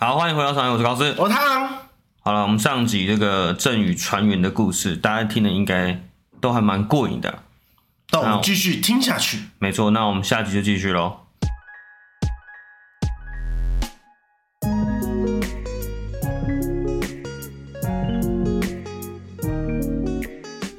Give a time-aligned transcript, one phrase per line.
[0.00, 1.68] 好，欢迎回到船员，我是高斯，我是汤。
[2.20, 6.00] 好了，我们上集这个郑宇船员的故事，大家听的应该
[6.40, 7.40] 都还蛮过瘾的。
[8.12, 9.40] 那我们继续听下去。
[9.58, 11.16] 没错，那我们下集就继续喽。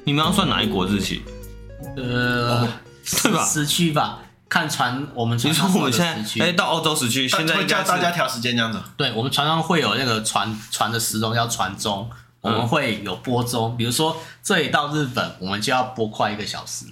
[0.06, 1.24] 你们要算哪一国日期？
[1.98, 2.66] 呃，
[3.22, 3.44] 对吧？
[3.44, 4.20] 时区吧，
[4.50, 8.82] 看船，我们船其实我们现在哎、欸，到欧洲时区，现在会叫大家调时间这样子。
[8.98, 12.10] 对，我们船上会有那个船船的时钟叫船钟，
[12.42, 13.78] 我们会有播钟。
[13.78, 16.86] 比如说这里到日本，我们就要拨快一个小时。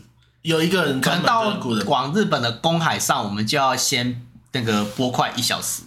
[0.44, 1.58] 有一个人可能到
[1.88, 5.82] 往日本的公海上，我们就要先那个拨快一小时。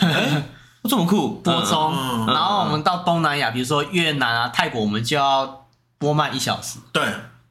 [0.00, 0.44] 欸、
[0.84, 2.26] 这么酷， 播钟。
[2.26, 5.62] 然后我们到东南亚，比如说越南啊、泰国，我们就要。
[5.96, 7.02] 播慢一小时，对。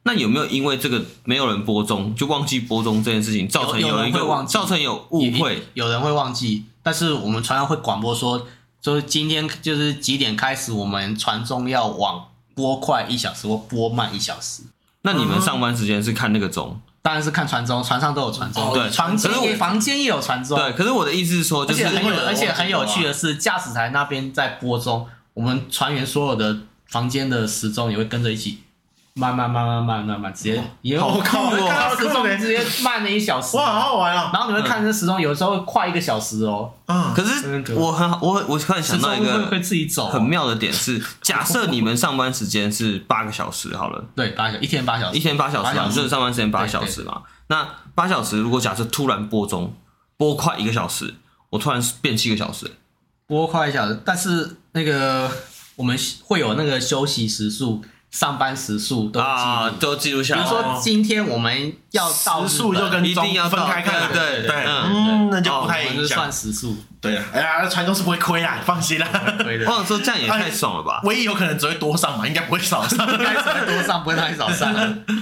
[0.06, 5.66] 那有没有因为这个没有人播钟，就忘记播钟这件事情，造成有一个忘造成有误会？
[5.72, 8.46] 有人会忘记，但是我们船上会广播说，
[8.82, 14.64] 就是今天就是几点开始，我们船钟要往播快一小时或播慢一小时。
[15.02, 16.78] 那你们上班时间是看那个钟？
[17.00, 18.62] 当然是看船钟，船上都有船钟。
[18.62, 20.58] 哦、对，船间房间也有船钟。
[20.58, 26.58] 对，可是我的意思是说，就是而且很有，而且很有趣的是，驾驶台那边在播钟，我们船员所有的。
[26.86, 28.58] 房间的时钟也会跟着一起
[29.16, 34.30] 慢慢慢慢慢慢慢，直接也有看到时钟直接慢了一小时，哇，好好玩啊！
[34.32, 36.72] 然后你会看这时钟，有时候快一个小时哦。
[36.86, 47.22] 嗯，可是我很好我我突然想到一个会自己走很妙的点是，假设你们上班时间是八个小时好了，对，八小一天八小时，一天八小时，就是上班时间八小时嘛。
[47.46, 49.72] 那八小时如果假设突然拨钟
[50.16, 51.14] 拨快一个小时，
[51.50, 52.68] 我突然变七个小时，
[53.28, 55.30] 拨快一小时，但是那个。
[55.76, 57.82] 我们会有那个休息时数、
[58.14, 60.42] 上班时速都记啊，都记录下来。
[60.42, 66.18] 比如说今天我们要到时速就跟一定要分开看，对对，嗯，那就不太影响。
[66.18, 69.08] 算时速，对啊，哎呀，船都是不会亏啊，放心啦。
[69.66, 71.00] 我想说这样也太爽了吧？
[71.02, 74.72] 唯一有可能只会多上嘛，应该不会少上，应该只会多上，不会太少上，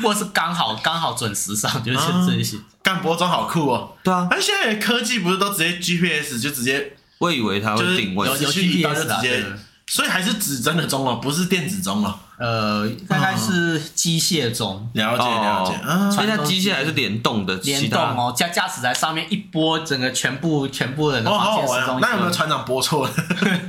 [0.03, 2.59] 或是刚好刚好准时上，就是这些。
[2.83, 4.28] 干播装好酷哦，对啊。
[4.31, 9.43] 而现在科技不是都直接 GPS 就直接，我以为它会定位，有 GPS 直接。
[9.89, 12.19] 所以还是指针的钟哦，不是电子钟哦。
[12.42, 14.91] 呃，大概是机械钟。
[14.94, 15.75] 了解了解。
[15.88, 17.54] 啊，所以它机械还是联动的。
[17.56, 22.00] 联动哦，驾驾驶在上面一拨，整个全部全部人的房间时钟。
[22.00, 23.12] 那有没有船长拨错了？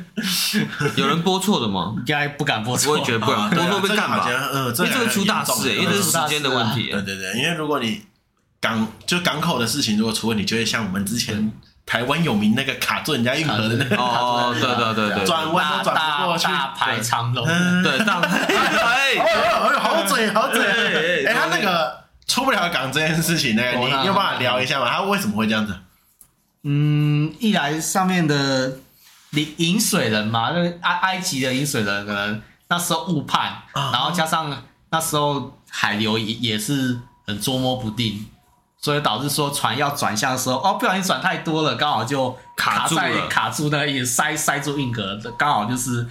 [0.97, 1.94] 有人拨错的吗？
[2.00, 2.94] 应该不敢拨错。
[2.94, 4.25] 我也觉得不敢，拨错被干嘛？
[4.51, 6.90] 嗯，这个出大事，因为这是时间的问题。
[6.90, 8.01] 对对对，因为如果你
[8.59, 11.51] 港就港口的事情如果出问题，就会像我们之前。
[11.86, 17.46] 台湾有名那个卡住人家运河的那个哦，对对对对，转弯都转不过去，大排长龙，
[17.84, 19.50] 对大排， 哎哎
[19.80, 24.90] 好嘴好嘴，哎他那个出不了港这件事情，那个你有办法聊一下吗？
[24.90, 25.76] 他为什么会这样子？
[26.64, 28.78] 嗯，一来上面的
[29.32, 38.26] 引引水人嘛，那埃埃及的引水人可能那时候误判，然后加上那时候海流也也是很捉摸不定。
[38.84, 46.06] 所以导致说船要转向的时候，哦，不小心转太多了，刚好就卡在卡住，卡住那个塞塞住运河，刚好就是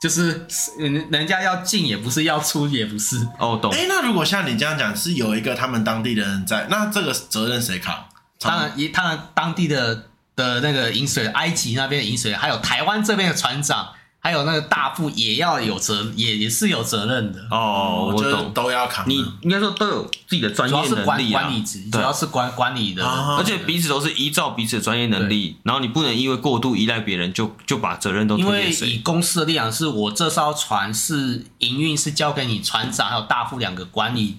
[0.00, 0.46] 就是
[0.78, 3.26] 人人家要进也不是，要出也不是。
[3.40, 3.72] 哦，懂。
[3.72, 8.04] 哎，那如果像你这样讲，是有一个他们当地的人在，那这个责任谁扛？
[8.38, 10.04] 当然，一他们当地的
[10.36, 13.88] 的那个引水，埃及那边的引水，还有台湾这边的船长。
[14.24, 18.12] 还有那个大副也要有责，也也是有责任的哦。
[18.14, 19.04] 我懂，都要扛。
[19.08, 20.92] 你应该说都有自己的专业能力啊。
[20.92, 28.86] 主要是管管理职，主要是管管理的，而且彼此都是依照彼此的专业能力，然后你不能因为过度依赖别人，就就把责任都推给谁。
[28.86, 34.36] 因为以公司的力量，是我这艘船是营运是交给你船长还有大副两个管理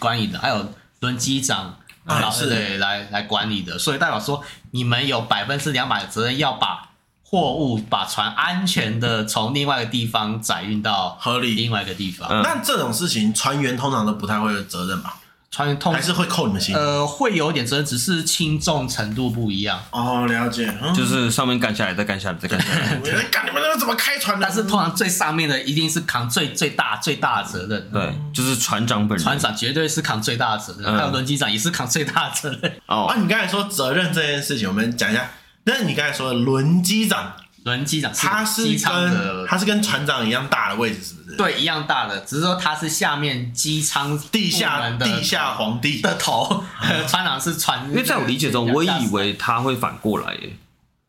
[0.00, 4.42] 管理的，还有轮机长老师对来来管理的，所以代表说
[4.72, 6.89] 你们有百分之两百的责任要把。
[7.30, 12.28] 货物把船安全的从另外一个地方载运到合理另外一个地方。
[12.42, 15.14] 那这种事情，船员通常都不太会有责任吧？
[15.48, 16.74] 船员通还是会扣你们薪？
[16.74, 19.80] 呃，会有点责任，只是轻重程度不一样。
[19.92, 20.72] 哦，了解。
[20.92, 22.98] 就是上面干下来，再干下来，再干下来。
[23.00, 24.44] 我干你们那个怎么开船的？
[24.44, 27.90] 但是通常最上面的一定是扛最最大最大的责任。
[27.92, 29.24] 对，就是船长本人。
[29.24, 32.72] 船长绝对是扛最大的责任，还有轮机长也是扛最大的责任。
[32.86, 35.30] 哦，啊，你刚才说责任这件事情，我们讲一下。
[35.64, 37.32] 那你刚才说的轮机长，
[37.64, 41.36] 轮机长他是跟他是跟船长一样大的位置，是不是？
[41.36, 46.64] 对，一样大的，只是说他是下面机舱地下地下皇帝的头，
[47.06, 47.88] 船长是船。
[47.88, 50.56] 因为在我理解中，我以为他会反过来耶，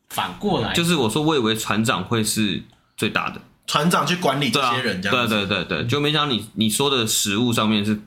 [0.09, 2.61] 反过来就是我说我以为船长会是
[2.97, 5.27] 最大的，船长去管理这些人，这样。
[5.27, 7.99] 对对对对，就没想到你你说的食物上面是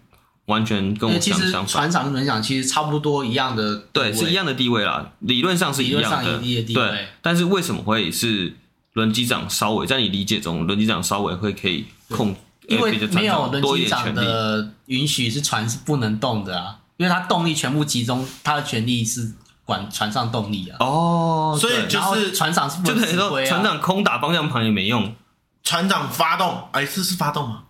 [0.47, 1.69] 完全跟我其实想相反。
[1.69, 7.09] 船长跟轮长其实差不多一样的，对，是一样的地位啦，理论上是一样理论上的，一样的地位对。
[7.23, 8.55] 但是为什么会是
[8.93, 12.37] 轮机长稍微在你理解中，轮机长稍微会可以控，
[12.69, 14.15] 因为没有轮机长。
[14.15, 19.33] 的允许，是船是不能动的啊，因为他动力全部集中，他的权利是
[19.65, 20.77] 管船上动力啊。
[20.81, 23.49] 哦，所以就是船长是不就等于说，能指挥啊。
[23.49, 25.15] 船长空打方向盘也没用。
[25.63, 27.63] 船长发动，哎，这是发动吗？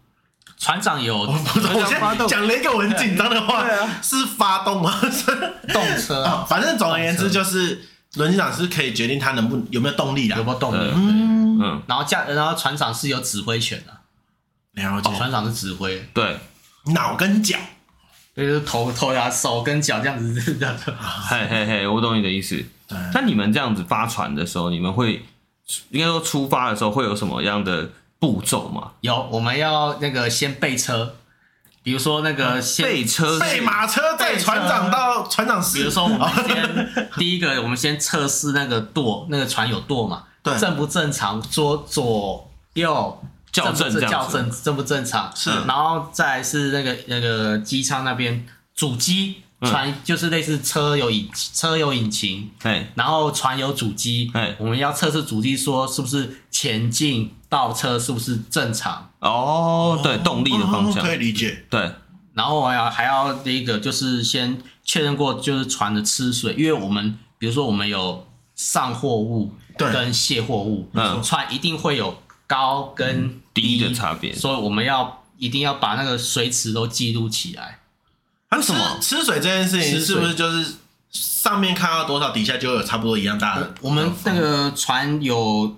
[0.59, 2.27] 船长有我不知道，我现在发动。
[2.27, 4.01] 讲了一个我很紧张的话，对啊。
[4.03, 4.93] 是发动吗？
[5.73, 10.45] 动车反正总而言之就是轮机长是可以决定他能不有没有动力的有。
[10.45, 10.93] 没有动力？
[10.95, 16.39] 嗯，然后驾，然后船长是有指挥权的，了解，船长是指挥，对，
[16.87, 17.57] 脑跟脚，
[18.37, 20.93] 就是头头呀、手跟脚这样子这样子。
[21.29, 22.57] 嘿嘿嘿，我懂你的意思。
[22.89, 25.25] 对，那你们这样子发船的时候，你们会
[25.91, 27.91] 应该说出发的时候会有什么样的
[28.25, 28.93] 步骤嘛？
[29.03, 31.15] 有，我们要那个先备车，
[31.83, 35.77] 比如说那个先备车备马车载船长到船长室。
[35.77, 40.59] 比如说，我们先第一个，我们先测试那个舵，那个船有舵嘛，对。
[40.59, 43.23] 正不正常，左左右
[43.53, 45.51] 校正校正正不正常，是。
[45.67, 61.03] 然后再来是那个那个机舱那边主机嗯船就是类似车有引车有引擎，对，然后船有主机对，我们要测试主机说是不是前进倒车是不是正常，哦，对，动力的方向。
[61.03, 61.65] 哦，可以理解。
[61.71, 61.91] 对，
[62.33, 69.93] 然后我要还要第一个就是先确认过就是船的吃水，因为我们比如说我们有上货物对。
[69.93, 71.23] 跟卸货物，嗯。
[71.23, 72.17] 船一定会有
[72.47, 74.33] 高跟低的差别。
[74.35, 77.79] 所以我们要一定要把那个水池都记录起来。
[78.57, 80.75] 为什么吃水这件事情是不是就是
[81.11, 83.75] 上面看到多少，底下就有差不多一样大的？
[83.81, 85.77] 我们那个船有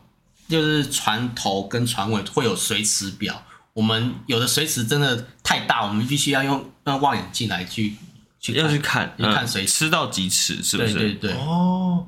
[0.49, 3.43] 就是船头跟船尾会有水尺表，
[3.73, 7.97] 我们有的水池真的太大，我们必须要用用望远镜来去
[8.41, 9.73] 去要去看，去看嗯水尺。
[9.73, 10.95] 吃到几尺是不是？
[10.95, 12.07] 对对对，哦，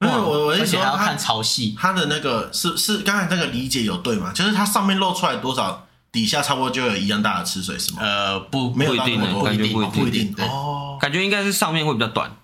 [0.00, 1.76] 因为我我而是还要看潮汐。
[1.76, 4.32] 它的那个是是刚才那个理解有对吗？
[4.32, 7.98] 就是它上面露出来多少，底下差不多就有一样大的吃水是吗？
[8.02, 10.98] 呃，不，没有一定的，不一定不一定对哦。
[11.00, 12.36] 感觉应该是上面会比较短。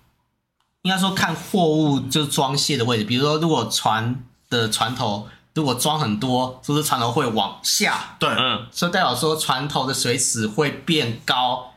[0.83, 8.15] 应该说看货物就是装卸的位置，比如说如果船的船头如果装很多，是不是船头会往下？
[8.19, 11.73] 对嗯，所以代表说船头的水尺会变高，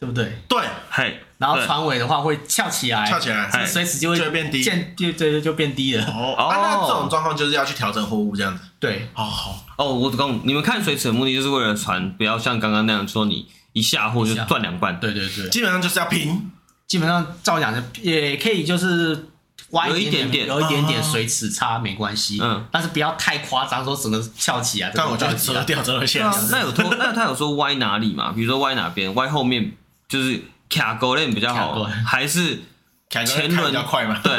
[0.00, 0.38] 对不对？
[0.48, 6.04] 对，嘿，然后船尾的话会翘起来，翘起来这个水尺就会就会变低渐就对对就变低了。
[6.04, 8.64] 哦，那这种状况就是要去调整货物这样子。
[8.80, 14.98] 对，哦，好，哦，我懂，你们看水尺的目的就是为了船不要像刚刚那样说你一下货就断两半。
[15.00, 16.50] 对对对，基本上就是要平。
[16.86, 19.30] 基本上照讲就也可以就是。
[19.70, 26.30] 歪有一点点有一点点水尺差没关系，嗯，但是不要太夸张，说整个翘起来，但我觉得折折掉折了线对。
[26.30, 28.30] 啊那有说，那他有说歪哪里嘛？
[28.30, 29.72] 比如说歪哪边，歪后面
[30.08, 32.62] 就是卡勾链比较好，还是
[33.10, 34.20] 前轮比较快嘛？
[34.22, 34.32] 对，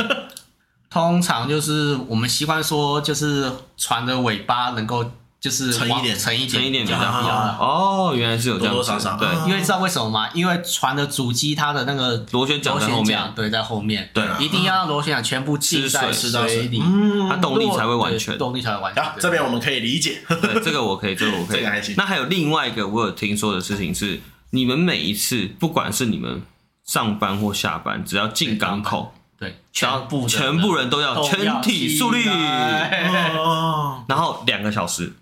[0.90, 8.10] 通常就是我们习惯说，就是船的尾巴能够就是沉一点沉一点，沉一点比较好。
[8.10, 10.30] 哦，原来是有这样子，多多少少对，因为知道为什么吗？
[10.34, 18.38] 因为船的主机它的那个螺旋桨在后面对，在后面，对一定要让螺旋桨全部浸在吃水水里，嗯，它动力才会完对全。
[18.38, 19.04] 动力才会完全。
[19.04, 20.22] 好，这边我们可以理解。
[20.28, 21.58] 对，这个我可以，这个我可以。
[21.62, 24.20] 这个还行那还有另外一个我有听说的事情是，
[24.52, 26.42] 你们每一次不管是你们
[26.86, 35.14] 上班或下班，只要进港口，对，全部全部人都要全体肃立，哦，然后两个小时。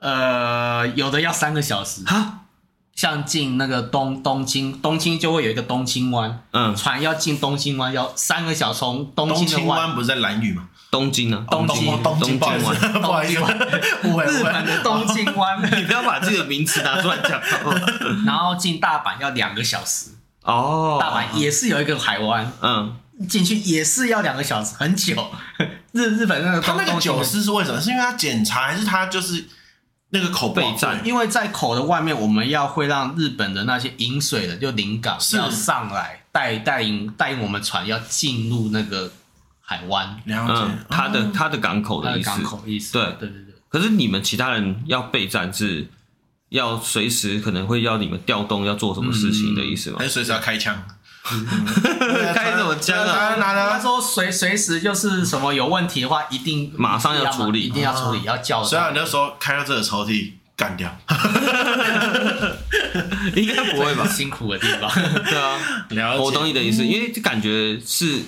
[0.00, 2.40] 呃，有的要三个小时，哈，
[2.94, 9.94] 像进那个东东京，东京就会有一个东京湾，嗯，船要进东京湾要三个小时，从东东京的湾京湾。
[9.94, 10.68] 不是在蓝屿吗？
[10.90, 11.44] 东京呢？
[11.50, 12.60] 东京东京，湾
[13.00, 13.40] 不好意思。
[13.42, 17.40] 日本的东京湾， 你不要把自己的名词拿出来讲
[18.24, 20.10] 然后进大阪要两个小时，
[20.42, 20.98] 哦。
[21.00, 22.96] 大阪也是有一个海湾，嗯，
[23.28, 25.30] 进去也是要两个小时，很久。
[25.92, 27.80] 日日本那个东他那个酒东师是为什么？
[27.80, 29.44] 是因为他检查，还是他就是
[30.10, 39.10] 那个口备战因为在口的外面，我们要会让日本的那些饮水的就临港是要上来带带领带领我们船要进入那个
[39.68, 42.30] 海湾，了嗯解，他的他的港口它的的意思。
[42.30, 42.92] 港口意思。
[42.92, 45.88] 对对对对，可是你们其他人要备战是
[46.50, 50.04] 要随时可能会要你们调动要做什么事情的意思吗还？
[50.04, 50.80] 是随时要开枪？
[51.26, 53.34] 开什么枪啊？
[53.34, 58.94] 拿了，他说随随时就是什么有问题的话，一定马上要处理一定要处理，要叫所以上。
[58.94, 60.96] 你那时候开到这个抽屉干掉。
[63.34, 64.06] 应该不会吧？
[64.06, 64.88] 辛苦的地方，
[65.24, 65.58] 对啊，
[65.90, 68.20] 了解，我懂你的意思，因为感觉是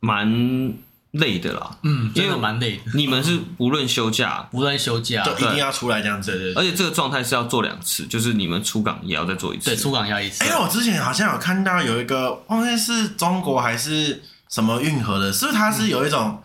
[0.00, 0.74] 蛮
[1.12, 1.76] 累的啦。
[1.82, 2.82] 嗯，因为真的蛮累的。
[2.94, 6.32] 你们是无论休假，无论休假，就一定要出来这样子。
[6.32, 9.70] 对对而且这个状态是要做两次，就是你们出港也要再做一次。
[9.70, 10.44] 对，出港要一次。
[10.44, 16.42] 因为我之前好像有看到有一个，忘记是中国还是什么运河的，是不是它是有一种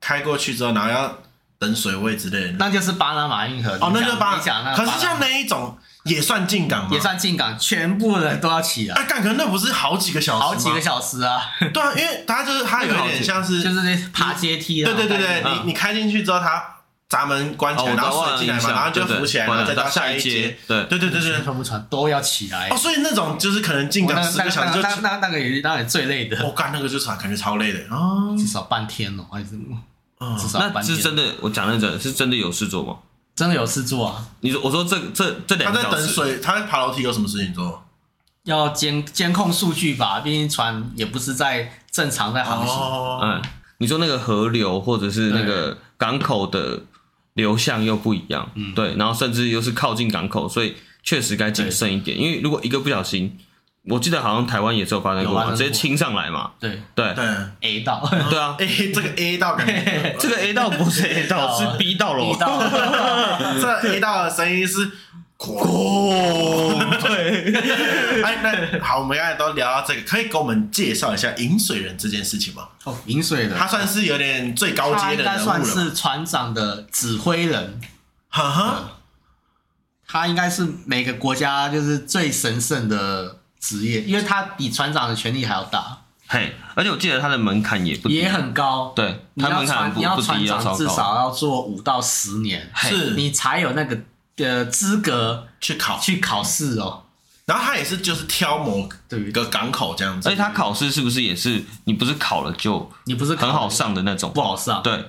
[0.00, 1.18] 开过去之后，然后要
[1.58, 2.52] 等水位之类的？
[2.58, 4.74] 那就是巴拿马运河哦，那就是巴你讲那。
[4.76, 6.90] 可是像那一种也算进港吗？
[6.92, 8.94] 也算进港，全部人都要起来。
[8.94, 10.40] 啊，干，可能那不是好几个小时？
[10.42, 11.40] 好几个小时啊！
[11.72, 14.90] 对啊，因为它就是它有一点像是，就是那爬阶梯啊。
[14.90, 16.62] 对对对对，嗯你你开进去之后，它
[17.08, 20.56] 闸门关起来，哦然后水进来嘛，然后就浮起来，然后再到下一一阶。
[20.66, 21.42] 对对对对对。
[21.42, 22.76] 全部船都要起来哦，。
[22.76, 28.34] 所以那种就是可能进港十个小时就，那那那个也当然最累的，我干那个就感感觉超累的哦。
[28.38, 29.58] 至少半天哦，还是
[30.20, 30.96] 嗯至少那半天。
[30.96, 32.96] 是真的，我讲认真，是真的有事做吗？
[33.38, 34.26] 真的有事做啊！
[34.40, 37.84] 你说，我说这这这他在两个小时，等水，他在爬楼梯有什么事情做？
[38.42, 42.76] 要监监控数据吧，毕竟船也不是在正常在航行。
[42.76, 43.40] 哦，嗯，
[43.78, 46.80] 你说那个河流或者是那个港口的
[47.34, 53.38] 流向又不一样，嗯对，然后甚至又是靠近港口，所以确实该谨慎一点，因为如果一个不小心，
[53.90, 56.82] 我记得好像台湾也是有发生过直接亲上来嘛，对。
[56.94, 57.14] 对。
[57.14, 57.24] 对
[57.60, 58.02] ，A 道。
[58.30, 62.60] 对啊，，A 这个 A 道感觉， 这个 A 道不是 A 道，是 B 道喽 B 到，
[63.60, 64.90] 这 A 道的声音是
[65.38, 67.54] 咣，对，
[68.22, 72.68] 哎，那好，我们刚才都聊到这个，可以给我们介绍一下引水人这件事情吗？
[72.84, 77.80] 哦，饮水人，他算是有点最高阶的人物该算，是船长的指挥人，
[78.28, 78.90] 哈哈，
[80.08, 88.92] 他应该是每个国家就是最神圣的职业，因为他比船长的权力还要大，嘿，而且我记得他的门槛也不低也很高。
[88.94, 93.98] 对，他门槛船，你要不不低，要船长，至少要做五到十年，嘿是你才有那个
[94.36, 97.04] 呃资格去考，去考试哦。
[97.46, 104.30] 然后他也是就是挑某对一个港口这样子而且，他考试是不是也是你不是考了就你不是考很好上的那种？
[104.34, 105.06] 不好上，对，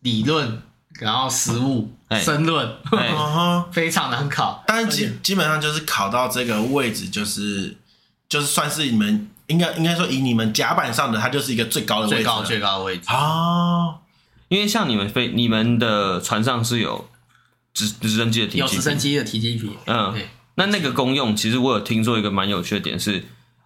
[0.00, 0.62] 理论，
[0.98, 2.66] 然后实务、哎申论。
[3.70, 4.64] 非常难考。
[4.66, 7.76] 但是基基本上就是考到这个位置，就是
[8.28, 12.22] 就是算是你们应该应该说以你们甲板上的，它就是一个最高的位置了。
[12.22, 14.00] 最高最高的位置，啊，
[14.48, 17.08] 因为像你们飞，你们的船上是有
[17.72, 20.12] 直直升机的提有直升机的提机皮，嗯。
[20.12, 23.24] 对，那那个功用，其实我有听说一个蛮有趣的点是，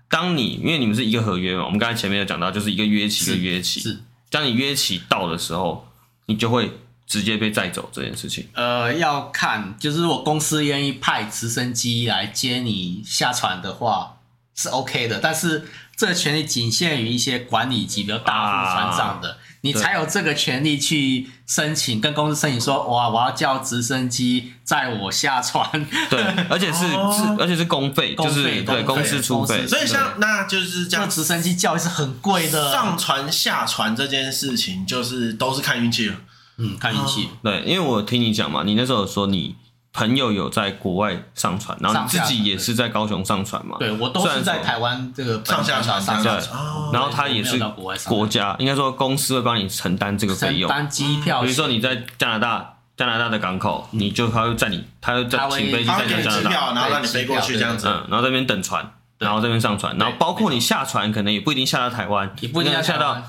[0.09, 3.99] 当你因为你们是一个合约嘛，我们刚才前面有讲到，就是一个约期一个约期，是。
[4.31, 5.87] 当你约期到的时候，
[6.27, 6.71] 你就会
[7.07, 8.47] 直接被载走这件事情。
[8.55, 14.17] 呃，要看，就是如果公司愿意派直升机来接你下船的话，
[14.59, 15.21] 是 OK 的。
[15.23, 25.69] 但是这个权利仅限于一些管理级比较大副船长的，你才有这个权利去申请，跟公司申请说，哇，我要叫直升机载我下船。
[26.11, 36.17] 对，而且是、哦是而且是公费，公费就是对公司出费，所以像那就是这样，直升机教育是很贵的，上船下船这件事情，就是都是看运气了。
[36.59, 37.29] 嗯，看运气。
[37.43, 39.55] 对，因为我听你讲嘛，你那时候有说你
[39.92, 47.59] 朋友有在国外上船，然后你自己也是在高雄上船嘛，对我都是在台湾这个上下船上下船，哦然后他也是
[48.07, 52.75] 国家，应该说公司会帮你承担这个费承用，担机票，比如说你在加拿大。
[52.99, 57.87] 加拿大的港口，你就他会在你，他会在请飞机载他会给你你加拿大，然后让你飞过去这样子。
[57.87, 63.20] 嗯，然后在那边等船，然后这边上船，然后包括你下船，可能也不一定下到台湾，也不一定要下到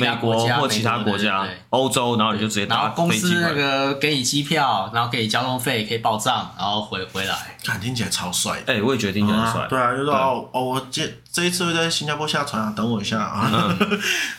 [0.00, 3.52] 美国或其他国家欧洲，然后你就直接然后搭公司那。
[3.58, 7.34] 个给你机票，然后给你交通费，可以报账，然后回回来。
[7.64, 8.72] 看听起来超帅的。
[8.72, 9.66] 哎，我也觉得听起来很帅。
[9.68, 11.02] 对啊，就说哦哦，我这
[11.32, 13.50] 这一次会在新加坡下船啊，等我一下啊。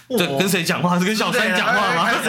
[0.10, 0.98] 这 跟谁讲话？
[0.98, 2.10] 是跟小三讲话吗？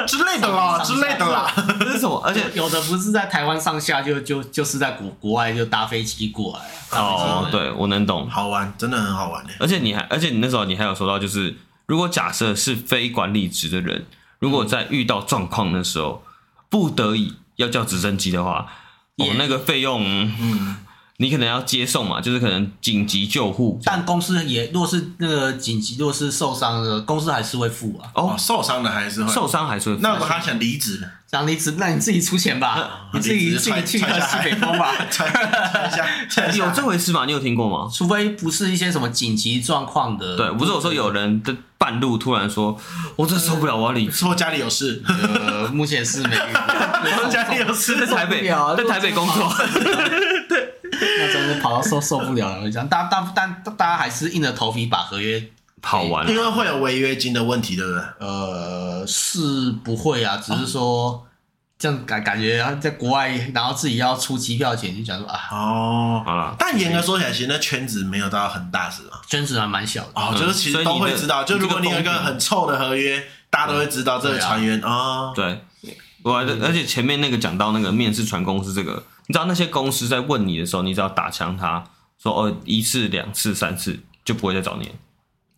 [0.06, 1.52] 之类的啦，之类的啦。
[1.80, 2.20] 这是什么？
[2.24, 6.98] 而且有的不是在台湾上下，就就就是在国国外就搭飞机过来。
[6.98, 8.28] 哦，来，对我能懂。
[8.28, 9.52] 好玩，真的很好玩的。
[9.60, 14.04] 而且你还，而且你那时候你还有说到，就是如果假设是非管理职的人，
[14.38, 16.22] 如果在遇到状况的时候，
[16.68, 18.66] 不得已要叫直升机的话，
[19.16, 20.02] 哦，那个费用，
[20.40, 20.76] 嗯，
[21.18, 23.80] 你可能要接送嘛，就是可能紧急救护。
[23.84, 28.10] 但公司也若是那个紧急，若是受伤的，公司还是会付啊。
[28.14, 31.08] 哦，哦，受伤的还是会受伤还是会付那如果他想离职呢？
[31.30, 34.94] 想离职，那你自己出钱吧， 你自己自己去个西北风吧。
[36.54, 37.24] 有这回事吗？
[37.24, 37.90] 你有听过吗？
[37.92, 42.78] 除非不是一些什么紧急状况的，对，不是我说有人的半路突然说，
[43.16, 44.12] 我真受不了，我要离职。
[44.12, 47.28] 说家里有事，呃，目前是没遇过。
[47.28, 48.46] 家里有事在台北，
[48.76, 49.52] 在台北工作，
[51.18, 55.42] 那真是跑到受受不了了，这样，大大但大家还是硬着头皮把合约，
[55.82, 58.02] 跑完了因为会有违约金的问题，对不对？
[58.20, 61.26] 呃，是不会啊，只是说
[61.78, 69.20] 这样感感觉在国外，然后自己要出机票钱，就想说啊，哦，好了，但严格说起来，其实那圈子没有到很大，是吗？
[69.28, 70.10] 圈子还蛮小的。
[70.14, 75.32] 哦，嗯就是其实都会知道，就如果你有一个很臭的合约，大家都会知道这个船员哦。
[75.34, 75.60] 对，
[76.22, 81.84] 我而且前面那个讲到那个面试船公司这个，你知道那些公司在问你的时候，你只要打枪他
[82.22, 84.90] 说哦一次两次三次就不会再找你，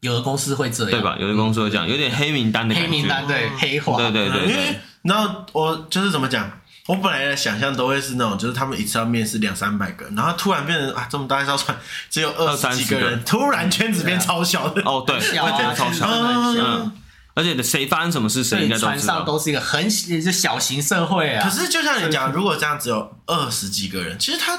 [0.00, 1.16] 有的公司会这样，对吧？
[1.18, 2.90] 有的公司会这样，有点黑名单的感觉。
[2.90, 4.50] 黑名单对黑化，对对对对。
[4.52, 6.50] 因为，然后我就是怎么讲，
[6.86, 11.76] 我本来的想象都会是那种，就是他们一次要面试两三百个，然后突然变成啊这么大一艘船
[12.08, 14.82] 只有二十几个人，突然圈子变超小的。
[14.84, 16.06] 哦对，小啊会变得超小。
[16.08, 16.92] 嗯，
[17.38, 19.24] 而且谁发生什么事，谁应该都船上道。
[19.24, 21.40] 都是一个很就小型社会啊。
[21.42, 24.58] 可是就像你讲，如果这样只有二十几个人，其实他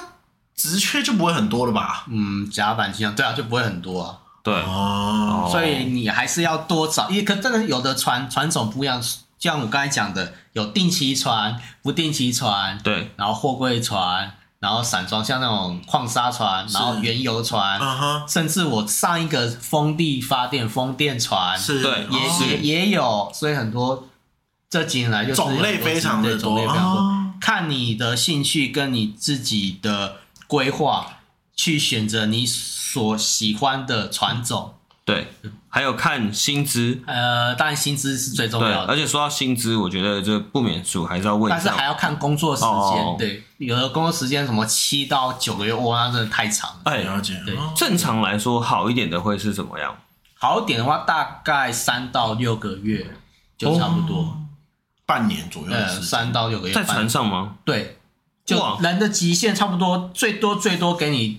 [0.55, 2.05] 职缺就不会很多了吧？
[2.09, 4.17] 嗯，甲板机上对啊，就不会很多啊。
[4.41, 9.03] 对，哦，所以你还是要多找，因为可真的有的船船种不一样，
[9.37, 17.79] 像我刚才讲的，有定期船、不定期船，对，然后货柜船，然后散装像那种矿砂船，然后原油船，
[18.27, 22.37] 甚至我上一个风力发电风电船，是，对也哦。
[22.41, 24.09] 也也有，所以很多
[24.69, 27.33] 这几年来就是种类非常的对种多类非常多，哦。
[27.39, 31.19] 看你的兴趣跟你自己的规划，
[31.55, 34.73] 去选择你所喜欢的船种。
[35.09, 35.27] 对，
[35.67, 41.61] 还有看薪资，呃，当然薪资是最重，要的，而且说到薪资，我觉得这不免俗，还是要问一下。
[41.63, 42.69] 但是还要看工作时间。
[42.69, 46.81] 哦对，有的工作时间什么七到九个月，哇，那真的太长了。
[46.85, 49.97] 哎，了解，对哦正常来说，好一点的会是怎么样？
[50.35, 53.15] 好一点的话，大概三到六个月
[53.57, 54.37] 就差不多。
[55.05, 56.73] 半年左右的呃，三到六个月。
[56.73, 57.55] 在船上吗？
[57.65, 57.97] 对，
[58.45, 61.38] 就人的极限差不多，最多最多给你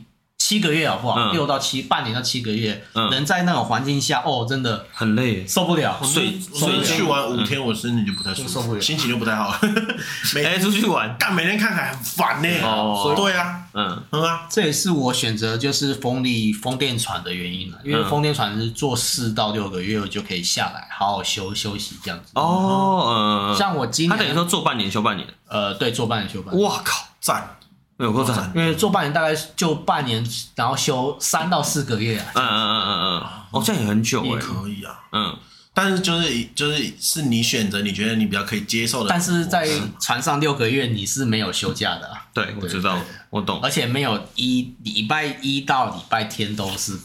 [0.50, 1.14] 七个月，好不好？
[1.16, 1.32] 嗯。
[1.32, 2.84] 六到七，半年到七个月。
[2.94, 3.08] 嗯。
[3.10, 5.96] 人在那种环境下，哦，真的很累，受不了。
[6.02, 8.80] 所以我们去玩五天，我身体就不太舒服，受不了。
[8.80, 9.56] 心情就不太好。
[10.34, 12.48] 每天，出去玩，但每天看海很烦呢。
[12.64, 13.14] 哦。
[13.16, 18.10] 对啊，嗯，嗯啊，这也是我选择就是风力风电船的原因了，因为嗯。
[18.10, 22.32] 风电船是做四到六个月我就可以下来，好好休休息这样子。
[22.34, 27.56] 哦，嗯，像我今年他等于说做半年休半年，呃，对，做半年休半年，哇靠，赞，
[28.04, 32.26] 有够赞，因为做半年大概就半年，然后休三到四个月啊。
[32.34, 35.00] 嗯嗯嗯嗯嗯，哦，这样也很久也哎，可以啊。
[35.12, 35.36] 嗯，
[35.74, 39.68] 但是就是就是是你选择你觉得你比较可以接受的，但是在
[40.00, 42.98] 船上六个月你是没有休假的、啊，对，我知道，
[43.30, 46.98] 我懂，而且没有一礼拜一到礼拜天都是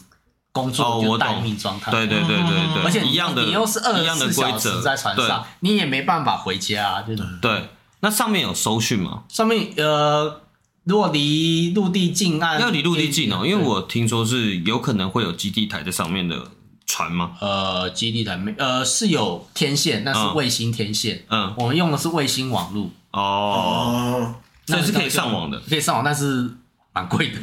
[0.52, 1.90] 工哦作就待命状态。
[1.90, 4.58] 对对对对对，而且你一样的，你又是二一样的十四规则。
[4.58, 7.68] 小时在船上，你也没办法回家、啊，就对，
[8.00, 9.24] 那上面有收讯吗？
[9.28, 10.40] 上面呃，
[10.86, 16.52] 如果离陆地近岸，要离陆地近哦，因为我听说是有可能会有基地台在上面的
[16.86, 17.32] 船吗？
[17.40, 26.48] 呃基地台没呃是有天线，那是嗯卫星天线，嗯，我们用的是卫星网络，哦，哦，所以是可以上网的，可以上网，但是
[26.92, 27.38] 蛮贵的。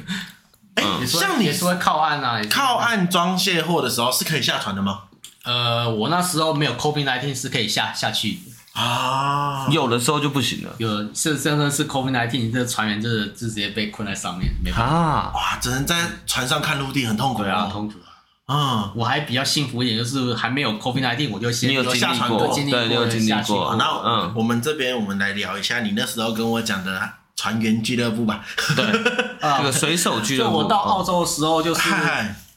[0.82, 2.78] 哎像你也是会靠岸啊，靠。
[2.78, 5.02] 岸装卸货的时候是可以下船的吗？
[5.44, 8.40] 呃，我那时候没有 COVID 19是可以下下去的，
[8.74, 14.86] 啊，有的时候就不行了有是真的是 COVID 19，这个船员就是就直接被困在上面，没办法。
[14.86, 15.32] 啊。
[15.36, 17.70] 哇，只能在船上看陆地，很痛苦对啊，哦。
[17.72, 18.10] 痛苦啊。
[18.48, 28.44] 嗯，我还比较幸福一点，就是还没有 COVID 19，我就先你有经历下船过过，经历对，你有经历过，好，那嗯，我们这边我们来聊一下你那时候跟我讲的船员俱乐部吧。
[28.76, 28.86] 对，
[29.40, 31.82] 啊这个水手俱乐部，就我到澳洲的时候，就是，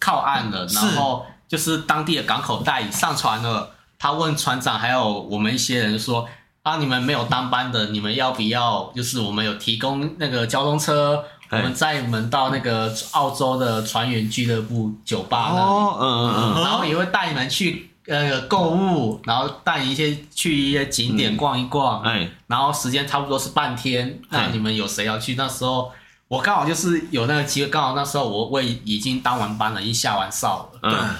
[0.01, 3.76] 靠岸了，然后就是当地的港口代理上船了。
[3.99, 6.29] 他问船长还有我们一些人说
[6.63, 8.93] ：“啊，你们没有当班的，你们要不要？
[8.95, 24.19] 就是我们有提供那个交通车，我哎们载你们到那个澳洲的船员俱乐部酒吧那里，哦，嗯嗯嗯，然后也会带你们去呃购物，然后带你一些去一些景点逛一逛，哎，然后时间差不多是半天。
[24.31, 25.37] 那你们有谁要去？
[25.37, 25.93] 那时候
[26.29, 31.15] 我刚好就是有那个机会，刚好那时候我我已经当完班了，已经下完哨了，嗯，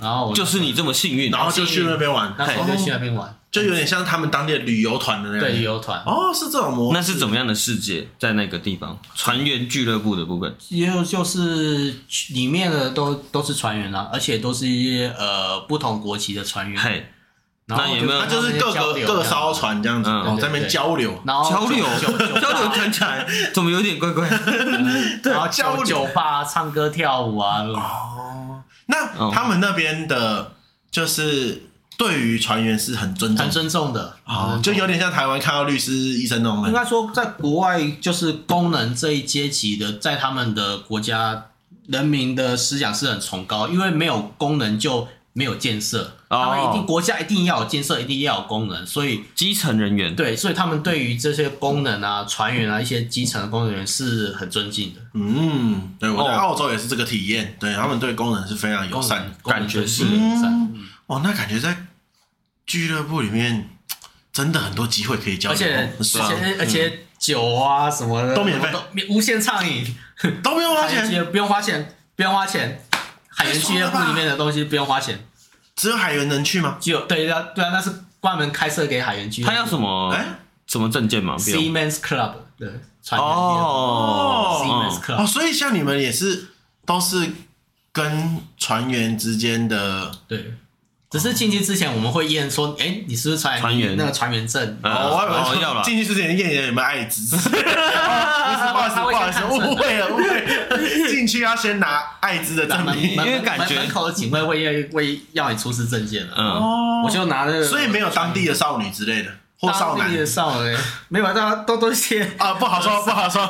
[0.00, 5.40] 然后我就是你这么幸运，然后就去那边玩，那时候就去那边玩，就有点像他们当地的旅游团的那样。
[5.40, 6.98] 对旅游团，哦，是这种模式。
[6.98, 8.06] 那是怎么样的世界？
[8.18, 11.94] 在那个地方，船员俱乐部的部分，就就是
[12.30, 17.06] 里面的都都是船员啊，而且都是一些呃不同国籍的船员，嘿，
[17.68, 18.20] 那有没有？
[18.20, 21.18] 它就是各个各艘船这样子，嗯然后在那边交流。
[21.24, 21.84] 然后交流。
[22.38, 23.26] 交流看起来。
[23.54, 24.28] 怎么有点怪怪？
[25.24, 26.04] 然后交流。
[26.14, 30.52] 吧唱歌跳舞啊，哦，那他们那边的，
[30.90, 31.62] 就是
[31.96, 33.44] 对于船员是很尊重。
[33.44, 36.66] 很，尊重的，哦，就有点像台湾看到律师、医生那种。
[36.66, 36.72] 应。
[36.72, 41.46] 该说，在国外就是工人这一阶级的，在他们的国家，
[41.86, 46.44] 人民的思想是很崇高，因为没有工人就没有建设，哦。
[46.44, 55.00] 他们一定国家一定要有建设，一定要有功能，所以基层人员，对，所以他们对于这些功能啊、船员啊一些基层的工作人员是很尊敬的。
[55.12, 56.38] 嗯，对，我在哦。
[56.38, 59.26] 澳洲也是这个体验，对他们对工人是非常友善。
[59.26, 59.52] 能。
[59.52, 60.52] 感觉是功能友善。
[60.74, 61.76] 嗯哦，那感觉在
[62.64, 63.68] 俱乐部里面
[64.32, 68.72] 真的很多机会可以交流，而且而且而且酒啊什么的都免费。
[68.72, 69.84] 都免无限畅饮，
[70.42, 72.82] 都不用花钱， 乐不用花钱，不用花钱。
[73.36, 75.24] 海员俱乐部里面的东西不用花钱，
[75.76, 76.78] 只有海员能去吗？
[76.80, 79.52] 只有对啊对啊，那是关门开设给海员俱乐部。
[79.52, 80.24] 他要什么哎
[80.66, 81.36] 什么证件吗？
[81.36, 82.68] 不用 Seamen's Club 对
[83.02, 86.48] 船员俱乐部哦 Seaman's 哦 Club 哦，所以像你们也是
[86.84, 87.30] 都是
[87.92, 90.54] 跟船员之间的对。
[91.08, 94.78] 只是进去之前，我们会验说，哎，你是不是船船员那个船员证？
[94.82, 97.36] 呃哦，我要了说进去之前验你有没有艾滋。
[97.36, 101.08] 哦不好意思，不好意思，误会了，误会了。
[101.08, 103.12] 进去要先拿艾滋的证明。
[103.12, 106.34] 因为感觉门口的警卫会会要你出示证件的。
[106.36, 110.06] 嗯，哦我就拿那个，所以没有当地的少女之类的，或少男。
[110.06, 110.76] 当地的少女，
[111.08, 113.42] 没有，大家都都是些啊，不好说， 不好说。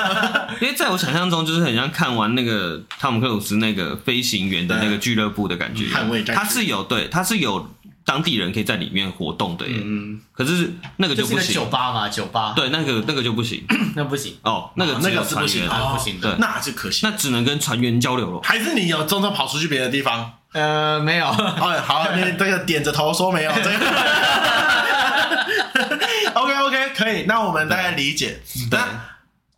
[0.60, 5.84] 因为在我想象中，就是很像看完那个汤姆克鲁斯那个飞行员的那个俱乐部的感觉。
[5.86, 7.68] 捍卫战，士他是有对，他是有
[8.04, 13.64] 当地人可以在里面活动的耶，嗯，可是那个就就是不行，酒吧嘛，酒吧，对，那个那个就不行。
[13.96, 17.12] 那不行，哦，那个那个是不行不行的对，那就可惜那。
[17.12, 18.40] 只能跟船员交流了。
[18.42, 20.32] 还是你有偷偷跑出去别的地方？
[20.52, 23.78] 呃，没有，哦，好，你这个点着头说没有这个。
[26.96, 28.40] 可以，那我们大概理解。
[28.70, 28.86] 对那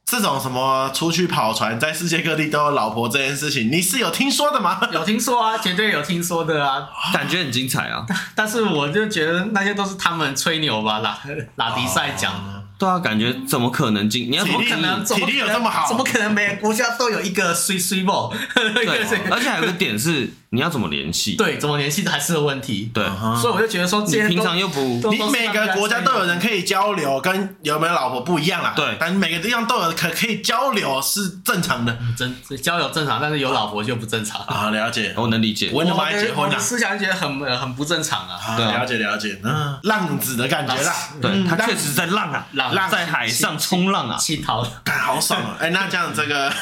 [0.05, 4.81] 这种什么出去跑船，在世界各地都有老婆这件事情，你是有听说的吗？
[4.94, 8.07] 有听说啊，绝对有听说的啊，感觉很精彩啊！
[8.37, 11.18] 但是我就觉得那些都是他们吹牛吧，拉
[11.57, 12.62] 拉迪赛讲的。
[12.79, 14.31] 对啊，感觉怎么可能进？
[14.31, 15.05] 你要怎么体力可能？
[15.05, 18.33] 体力有这么好怎么可能每个国家都有一个 s w ball？
[18.55, 21.37] 对，而且还有个点是，你要怎么联系？
[21.37, 22.90] 对，怎么联系的还是个问题。
[22.94, 23.04] 对，
[23.40, 24.80] 所以我就觉得说，你平常又不
[25.11, 28.72] 你每个国家都有人可以交流，跟有没有老婆不一样啦。
[28.76, 34.40] 对但每个地方都有可可以交流是正常的真交流正常，但是有老婆就不正常。
[34.42, 34.70] 啊。
[34.70, 35.70] 了解，我能理解。
[35.72, 36.59] 我能结婚啦的我的。
[36.59, 38.56] 思想就觉得很呃很不正常啊。
[38.59, 44.16] 了解了解，嗯，浪子的感觉啦，对他确实在浪啊，浪在海上冲浪啊。
[44.16, 45.56] 气逃干好爽啊！
[45.61, 46.52] 哎，那这样这个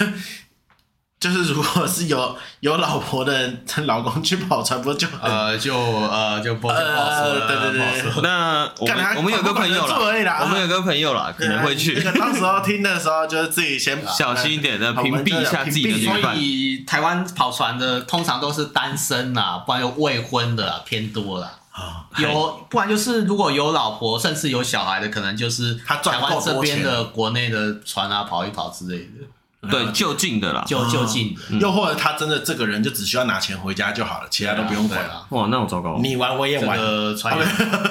[1.24, 16.42] 就是如果是有有老婆的人，老公去跑船，不就呃就呃就不不好说了，对对对不好说那我们我们有个朋友管不管得住而已啦啦，我们有个朋友了，可能会去那个到时候听的时候，就是自己先 小心一点的屏蔽一下自己的女屏蔽伴所。
[16.42, 21.50] 以台湾跑船的通常都是单身啊，不然就未婚的、啊、偏多啦。
[21.70, 29.26] 啊有，不然就是如果有老婆，甚至有小孩的，可能就是他赚台湾这边的国内的船啊，跑一跑之类的，
[29.70, 30.64] 对，就近的啦。
[30.66, 31.58] 就就近的。
[31.58, 35.00] 又或者他真的这个人就只需要拿钱回家就好了，其他都不用管。
[35.00, 35.26] 对啊。
[35.30, 35.98] 哇，那我糟糕。
[36.02, 37.46] 你玩我也玩，个船员，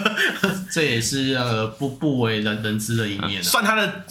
[0.72, 4.06] 这也是呃不不为人人知的一面啊，算他的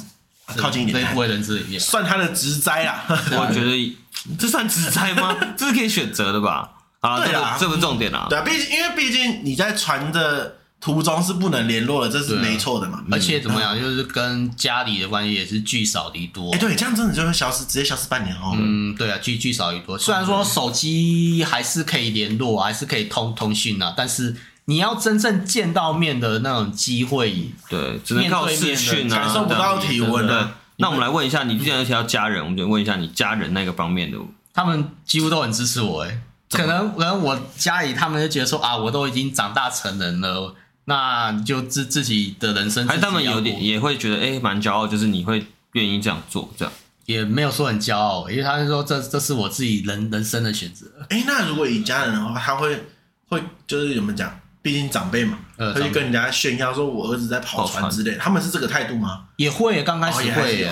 [0.57, 1.81] 靠近一点这不，为人知的一面。
[1.81, 3.05] 算他的职灾啦。
[3.09, 3.97] 我觉得
[4.39, 5.37] 这算职灾吗？
[5.57, 6.71] 这是可以选择的吧？
[7.01, 8.27] 好了，这对啦个这不是重点啊。
[8.29, 13.03] 对啊，毕竟因为毕竟你在船的途中是不能联络的，这是没错的嘛。
[13.13, 16.59] 而且怎么样，就是跟家里的关系也是聚少离多哎，。
[16.59, 18.53] 对，这样真的就会消失，直接消失半年哦。
[18.57, 19.97] 嗯，对啊，聚聚少离多。
[19.97, 30.59] 虽然说手机还是可以联络，还是可以通通讯啊，但是你要真正见到面的那种机会，对，只能靠视讯啊，感受不到体温的啊。
[30.79, 34.19] 那我们来问一下，你既然提到家人，我们就问一下你家人那个方面的。
[34.53, 36.03] 他们几乎都很支持我。
[36.03, 46.73] 哎，可能可能我家里他们就觉得说啊，我都已经长大成人了，那就自自己的人生还是他们有点也会觉得，哎，蛮骄傲，就是你会愿意这样做，这样。
[47.07, 50.87] 也没有说很骄傲，因为他是说这这是我自己人人生的选择。
[51.09, 52.85] 哎，那如果以家人的话，他会
[53.29, 54.39] 会就是怎么讲？
[54.63, 55.37] 毕竟长辈嘛，
[55.75, 58.19] 会去跟人家炫耀说我儿子在跑船之类的。
[58.19, 59.25] 他们是这个态度吗？
[59.35, 60.63] 也会，刚开始会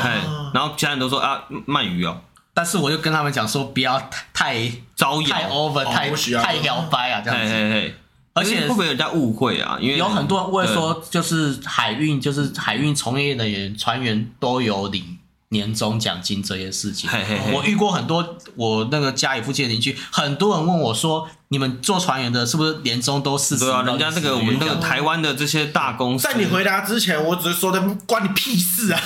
[0.55, 2.21] 然后家人都说啊，鳗鱼哦，
[2.55, 4.01] 但是我就跟他们讲说，不要
[4.33, 6.09] 太招摇太，over，哦太
[6.41, 7.95] 太摇摆啊，这嘿样子。
[8.33, 9.77] 而且会不会有人家误会啊？
[9.81, 17.11] 因为有很多人会说，就是海运，就是海运从业人员、船员都有领年终奖金这件事情。
[17.11, 29.03] 嘿嘿嘿我遇过很多，我那个家里附近的邻居，很多人问我说：“你们做船员的，是不是年终都四十？”对啊，人家那个我们那个台湾的这些大公司，在你回答之前，我只是说的关你屁事啊！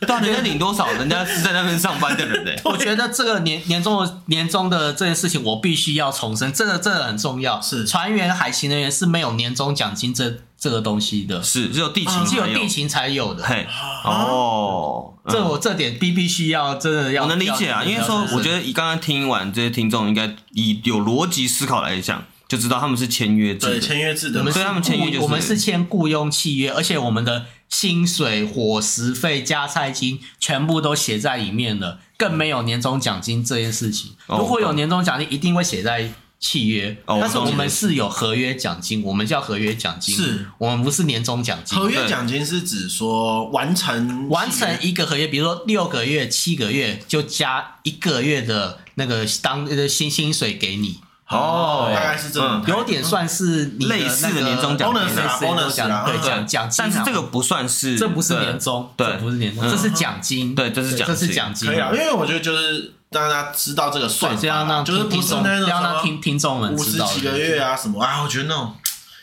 [0.00, 0.90] 对啊，人家领多少？
[0.92, 2.50] 人家是在那边上班的人呢。
[2.64, 7.60] 我觉得这个年年终的年终的这件事情，我必须要重申，这个这个很重要。
[7.60, 13.42] 是船员、海勤人员是没有年终奖金这这个东西的，是只有地勤只有地勤才有的。
[13.44, 13.66] 嘿
[14.04, 34.12] 哦，嗯这我这点必必须要真的要，我能理解啊，因为说我觉得刚刚听完这些听众应该以有逻辑思考来讲，就知道他们是签约制的，对，签约制的，我们是所以他们签约就是我们是签雇佣契约，而且我们的薪水、伙食费、加菜金全部都写在里面了，更没有年终奖金这件事情。
[34.26, 36.96] 哦如果有年终奖金，一定会写在契约。
[37.04, 41.78] 哦但是我们是有合约奖金，我们叫合约奖金，是我们不是年终奖金。
[41.78, 59.70] 合约奖金是指说完成完成一个合约，比如说六个月、七个月，就加一个月的那个当呃薪薪水给你，哦，大概是这种嗯，有点算是类似的年终奖金 bonus 类啊似的年终 bonus 啊奖对嗯奖奖金啊，但是这个不算是，这不是年终，对这不是年终，嗯。
[59.70, 61.06] 这是奖金，对这是奖金。
[61.06, 68.74] 这是奖金，可以啊，因为我觉得就是让大家知道这个算对，法，这样让就是不是听众，那种要让听听众们五十知道几个月啊什么啊，我觉得那种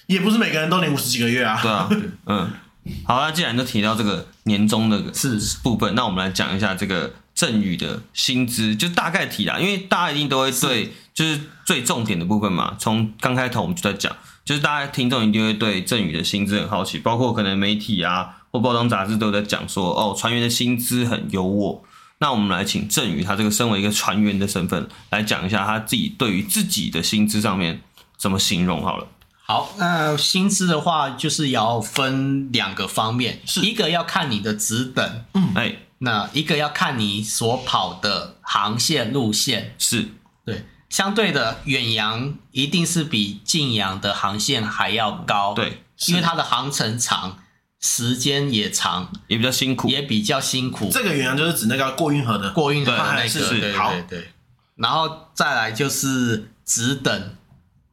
[0.08, 1.60] 也不是每个人都领五十几个月啊。
[1.62, 1.90] 对啊，
[2.28, 2.52] 嗯，
[3.06, 5.40] 好，那既然都提到这个年终的是。
[5.64, 21.82] 部分，那我们来讲一下这个赠予的薪资，就大概提啦，因为大家一定都会对，就是最重点的部分嘛，从刚开头我们就在讲，就是大家听众一定会对赠与的薪资很好奇，包括可能媒体啊或包装杂志都在讲说，哦，船员的薪资很优渥。
[22.20, 27.82] 那我们来请振宇，他这个身为一个船员的身份，来讲一下他自己对于自己的薪资上面
[28.18, 29.08] 怎么形容好了。
[29.44, 39.76] 好，那薪资的话，就是要分两个方面，是一个要看你的职等，哎，那一个要看你所跑的航线路线。
[39.78, 40.10] 是，
[40.46, 47.40] 对，相对的，远洋一定是比近洋的航线还要高，，对，因为它的航程长，
[47.80, 49.88] 时间也长，也比较辛苦。
[49.88, 50.90] 也比较辛苦。
[50.92, 53.50] 这个远洋就是指那个过运河的，过运河的对那个，是是。
[53.50, 53.92] 对对好。
[53.92, 54.28] 对对。
[54.76, 57.36] 然后再来就是只等，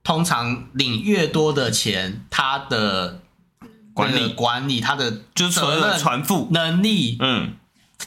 [0.02, 3.20] 通常领越多的钱，它的
[3.94, 4.32] 管理。
[4.32, 7.54] 管理他的就是所谓的责任船副，能力、嗯，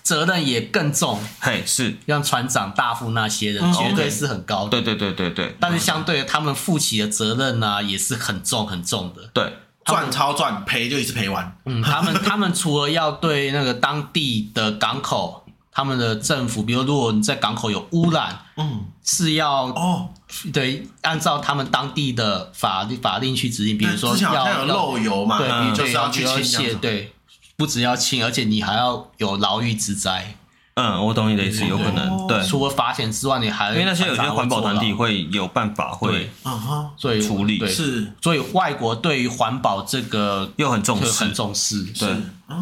[0.04, 4.70] 责任也更重，嘿，是像船长、大副那些人，嗯绝对是很高的。
[4.70, 9.30] 对对对对对，但是相对的他们负起的责任呢、也是很重很重的。
[9.34, 9.54] 对，
[9.86, 11.58] 赚超赚，赔就一次赔完。
[11.66, 20.10] 嗯，他们 他们除了要对那个当地的港口，他们的政府，比如如果你在港口有污染，嗯，是要哦，
[20.54, 26.70] 对按照他们当地的法律法令去指定，比如说之前好像漏油嘛，对，就是要去要清这样子。
[26.70, 27.14] 卸对，
[27.56, 30.36] 不只要清，而且你还要有牢狱之灾。
[30.76, 32.26] 嗯，我懂你的意思，有可能哦。
[32.28, 37.58] 对，除了罚钱之外，你还因为那些有些环保团体会会有办法会啊哈，所以处理。
[37.58, 38.12] 对，是。
[38.22, 41.24] 所以外国对于环保这个又很重视。
[41.24, 41.82] 很，重视。
[41.94, 42.10] 对，
[42.48, 42.58] 啊，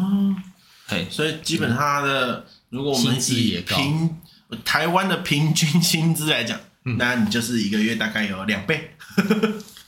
[0.88, 4.16] 对，所以基本上它的，如果我们以薪资也平
[4.64, 6.96] 台湾的平均薪资来讲，嗯。
[6.96, 8.94] 那你就是一个月大概有两倍。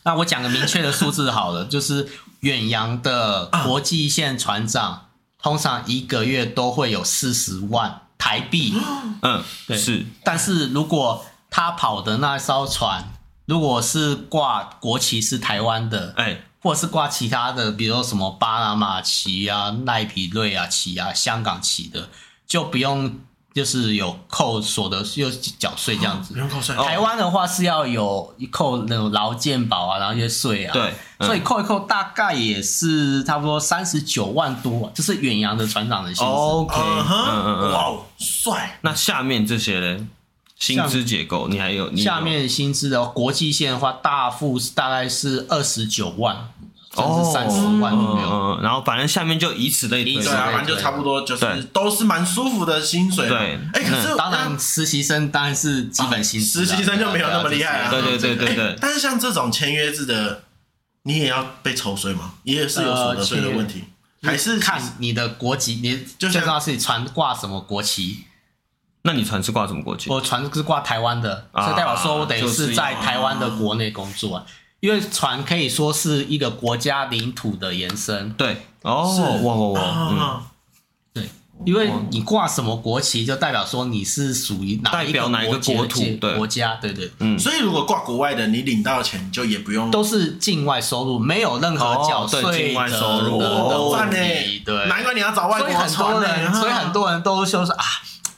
[0.06, 2.08] 那我讲个明确的数字好了， 就是
[2.40, 5.08] 远洋的国际线船长，
[5.42, 8.72] 通常一个月都会有四十万台币。
[9.22, 9.76] 嗯，对。
[9.76, 13.12] 是，但是如果他跑的那艘船，
[13.46, 22.08] 如果是挂国旗是台湾的，哎，或者是挂其他的，比如说什么巴拿马旗啊、奈皮瑞亚旗啊、香港旗的，
[22.46, 23.18] 就不用
[23.56, 26.34] 就是有扣所得又缴税这样子。
[26.34, 26.76] 不用扣税。
[26.76, 36.30] 台湾的话是要有一扣那种劳健保啊，然后一些税啊，对，嗯所以扣一扣大概也是差不多三十九万多，这是远洋的船长的薪资。
[36.30, 38.78] OK，哇哦，帅！
[38.82, 40.06] 那下面这些呢？
[40.58, 46.50] 薪资结构，你还有你下面薪资的国际线的话，大副是大概是二十九万，
[46.96, 48.28] 甚至三十万嗯都有。
[48.28, 53.38] 嗯，然后反正下面就以此类推，对啊，反正就差不多，就是都是蛮舒服的薪水嘛。
[53.38, 60.42] 对哎，可是当然，实习生当然是基本薪资啊、实习生就没有那么厉害啊对对对对对哎，但是像这种签约制的，
[61.02, 62.32] 你也要被抽税吗？
[62.44, 63.84] 也是有所得税的问题，
[64.22, 68.24] 还是看你的国籍，你就像就知道是你船挂什么国旗。
[69.02, 70.10] 那你船是挂什么国旗？
[70.10, 74.44] 我船是挂台湾的，啊所以代表说我等于是是在台湾的国内工作、啊，
[74.86, 78.32] 因为船可以说是一个国家领土的延伸。
[78.34, 79.44] 对，哦，是。
[79.44, 80.42] 哇哇哇，
[81.12, 81.28] 对，
[81.64, 86.36] 因为你挂什么国旗，就代表说你是属于哪一代表哪一个国国土对。
[86.36, 87.36] 国家，对对，嗯。
[87.36, 93.40] 所以如果挂国外的，你领到的钱就也不用都是境外收入，没有任何缴税哦境外的收入。
[93.40, 97.84] 的的哦赞问题呢，对，难怪你要找外所以很多人，所以很啊多人都说是啊，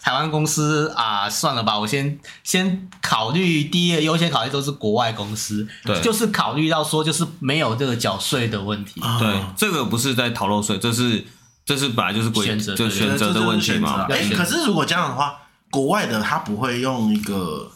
[0.09, 9.03] 台湾公司啊，算了吧，我先先考虑第一个优先考虑都是国外公司，对就是考虑到说就是没有这个缴税的问题。
[9.03, 11.23] 啊对，这个不是在逃漏税，这是
[11.63, 14.31] 这是本来就是规选择就选择的问题嘛哎、。
[14.35, 15.35] 可是如果这样的话，
[15.71, 17.71] 国外的他不会用一个，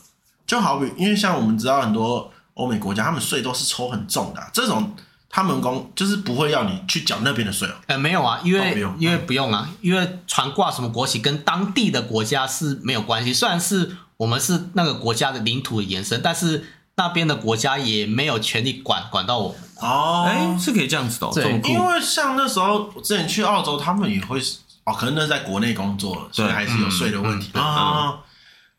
[0.46, 4.94] 就好比因为像我们知道很多欧美国家，他们税都是抽很重的啊、这种
[5.34, 7.72] 他们公就是不会要你去缴那边的税哦。
[7.86, 13.32] 呃，没有啊，因为、哦不用因为不用啊，因为船挂什么国旗跟当地的国家是没有关系。
[13.32, 16.66] 虽然是我们是那个国家的领土的延伸，但是
[16.96, 19.58] 那边的国家也没有权利管管到我们。
[19.80, 21.60] 哦，哎，是可以这样子的，对这么。
[21.66, 24.38] 因为像那时候我之前去澳洲，他们也会
[24.84, 28.18] 哦，可能那是在国内工作，所以还是有税的问题啊。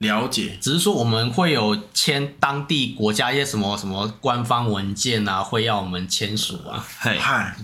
[0.04, 6.86] 了解，只是说我们会有签当地国家一些什么什么官方文件啊，会要我们签署啊。
[7.00, 7.56] 嘿，嗨，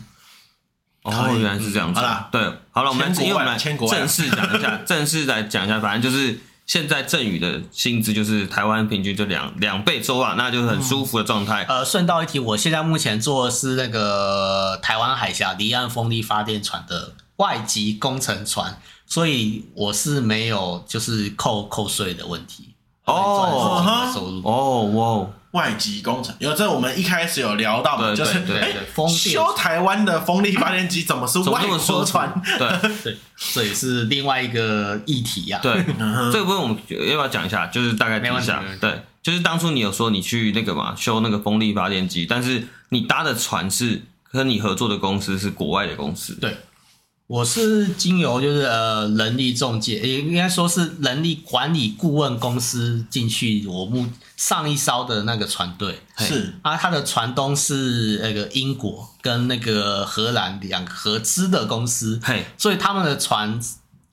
[1.04, 2.00] 哦，原来是这样子。
[2.00, 11.66] 好了，对，好了，我们因为我们签国正式讲一下， 正式来讲一下，反正就是现在赠与的薪资就是台湾平均就两两倍周啊，那就是很舒服的状态。
[11.68, 18.80] 呃，顺道一提，我现在目前做的是那个台湾海峡离岸风力发电船的外籍工程船。
[19.10, 22.70] 所以我是没有就是扣扣税的问题
[23.06, 28.72] 哦，收入哦哇，外籍工程有这我们一开始有聊到嘛，就是哎，
[29.10, 32.32] 修台湾的风力发电机怎么是外国船？
[32.60, 33.18] 对对，
[33.52, 35.60] 这也是另外一个议题呀。
[35.64, 35.84] 对，
[36.32, 37.66] 这个部分我们要不要讲一下？
[37.66, 46.56] 就是大概讲一下，对，就是当初你有说你去那个嘛修那个风力发电机，但是你搭的船是跟你合作的公司是国外的公司，对。
[47.30, 56.02] 我是经由就是呃人力中介，也应该说是人力管理顾问公司进去我目上一艘的那个船队。
[56.18, 56.56] 是。
[56.64, 63.62] 啊，他的船东是那个英国跟那个荷兰两个合资的公司，嘿，所以他们的船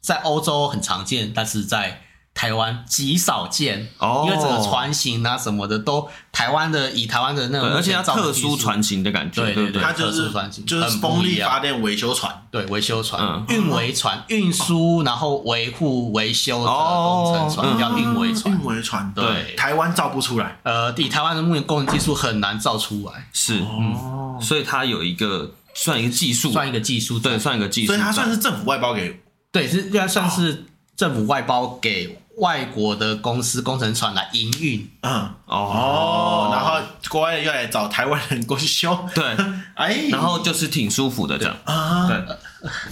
[0.02, 2.02] 在欧洲很常见，但是在
[2.36, 3.78] 台湾极少见，
[4.26, 10.30] 因为整个船型啊什么的都台湾的以台湾的那种，而且它特殊船型的感觉，对对对，它就是
[10.66, 32.18] 就是风力发电维修船，对维修船，运维船，运输然后维护维修的工程船叫运维船，运维船对，台湾造不出来，呃，以台湾的目前工程技术很难造出来，是，哦，所以它有一个算一个技术，算一个技术，对，算一个技术，所以它算是政府外包给，对，是应该算是政府外包给。
[32.36, 35.30] 外国的公司工程船来营运，嗯。
[35.46, 39.24] 哦，然后国外又来找台湾人过去修，对，
[39.74, 41.56] 哎，然后就是挺舒服的这样。
[41.64, 42.36] 啊，对，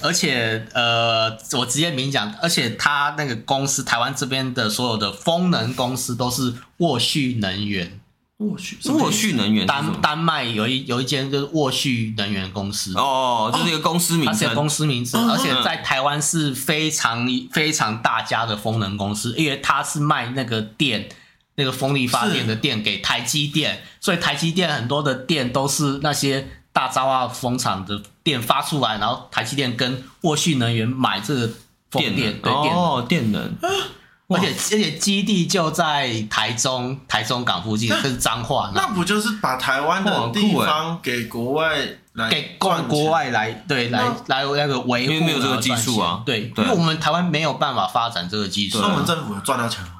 [0.02, 8.00] 而且呃，我直接明讲，而且他那个公司台湾这边的所有的风能公司都是沃旭能源。
[8.38, 12.92] 沃旭，沃旭能源，丹丹麦有一有一间就是沃旭能源公司。
[12.96, 21.08] 哦，就是一个公司名字，而且公司名字，而且在台湾是非常非常大家的风能公司，因为它是卖那个电，
[21.54, 31.46] 那个风力发电的电给台积电，所以台积电很多的电都是那些大彰化风场的电发出来，然后台积电跟沃旭能源买这个
[31.92, 33.54] 风电，对电哦，电能。
[34.34, 38.70] 而且而且基地就在台中台中港附近，这是彰化。
[38.74, 41.76] 那不就是把台湾的地方给国外
[42.12, 45.12] 来给国国外来对来来那个维护？
[45.12, 48.78] 因为没有这个技术啊，对，因为我们台湾没有办法发展这个技术。
[48.80, 49.90] 那我们政府有赚到钱吗？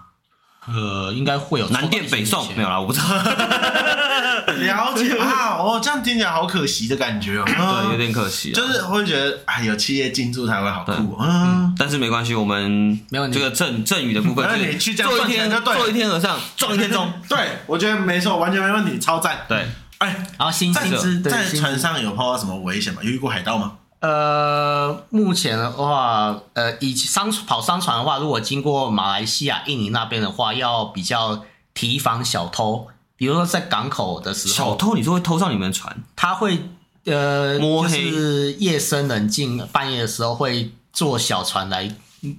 [0.66, 3.06] 呃，应该会有南电北送没有啦，我不知道。
[4.64, 7.44] 了解啊，哦，这样听起来好可惜的感觉哦。
[7.46, 11.16] 对，有点可惜，就是会觉得哎，有企业进驻才会好酷。
[11.20, 17.12] 嗯，但是没关系，我们没有这个赠赠予的部分，那你去这样做一天，做一天和尚 撞一天钟。
[17.28, 19.38] 对，我觉得没错，完全没问题，超赞。
[19.48, 19.66] 对，
[19.98, 23.00] 哎，然后新薪资在船上有碰到什么危险吗？
[23.02, 23.72] 有遇过海盗吗？
[24.00, 32.88] 呃，目前的话，呃，以商跑商船的话，如果经过马来西亚、印尼那边的话，要比较提防小偷。
[33.24, 35.96] 比如说在港口的时候，小偷你说会偷上你们的船？
[36.14, 36.68] 他会
[37.06, 41.90] 呃，摸黑，就是夜深人静、半夜的时候会坐小船来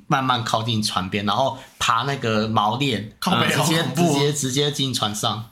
[0.06, 5.50] 慢慢靠近船边，然后爬那个锚链，直接直接直接进船上。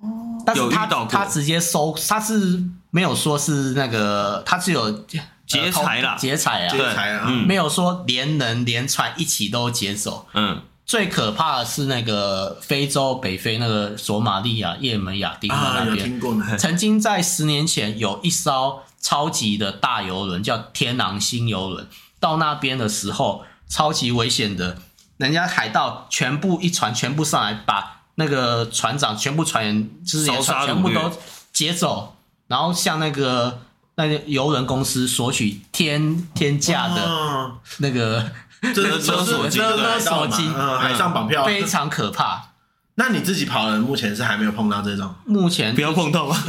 [0.00, 0.08] 哦，
[0.46, 5.04] 但是他他直接收，他是没有说是那个，他是有。
[5.44, 10.26] 劫财啦，劫财啊，劫财啊，没有说连人连船一起都劫走。
[10.32, 16.20] 嗯，最可怕的是那个非洲北非那个索马利亚、也门、亚丁那边？
[16.58, 21.88] 曾经在十年前有一艘超级的大游轮叫天狼星游轮，
[22.20, 24.78] 到那边的时候超级危险的，
[25.16, 31.10] 人家海盗全部一船全部上来，把那个船长全部船员就是全部都
[31.52, 32.16] 劫走，
[32.48, 33.60] 然后向那个。
[33.94, 38.26] 那个游轮公司索取天天价的那个
[38.76, 42.50] 勒索金，勒索金，海上绑票非常可怕。
[42.94, 45.12] 那你自己跑的目前是还没有碰到这种？
[45.24, 46.36] 目前不要碰到吧。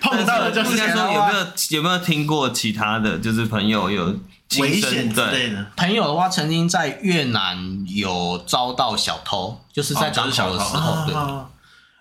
[0.00, 4.14] 碰到了就是应该说有没有有没有听过其他的就是朋友有
[4.58, 5.66] 危险之类的？
[5.76, 11.06] 朋友的话，曾经在越南有遭到小偷，就是在港口的时候。
[11.06, 11.14] 对。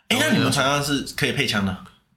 [0.09, 1.75] 哎，那你们船上是可以配枪的？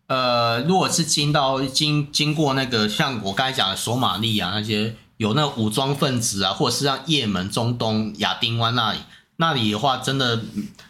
[0.08, 8.98] 呃，如果是经到经经过那个像我刚才讲的索马利亚那些有那武装分子啊，或者是像也门、中东、亚丁湾那里，
[9.36, 10.40] 那里的话真的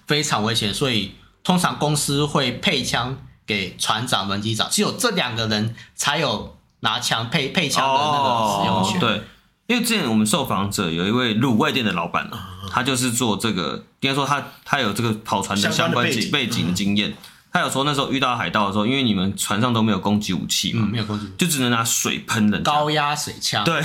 [0.07, 8.99] 非常危险，所以通常公司会配枪给船长、轮机长，只有这两个人才有拿枪配配枪的那个使用权。
[8.99, 9.01] 哦。
[9.01, 9.22] 对，
[9.66, 12.31] 因为之前我们受访者有一位卤味店的老板，
[12.70, 17.16] 他就是做这个，应该说他他有这个跑船的相关背景背景的经验。
[17.53, 23.64] 他有说那时候遇到海盗的时候，因为你们船上都没有攻击武器嘛，嗯、没有攻击，就只能拿水喷人，高压水枪。
[23.64, 23.82] 对，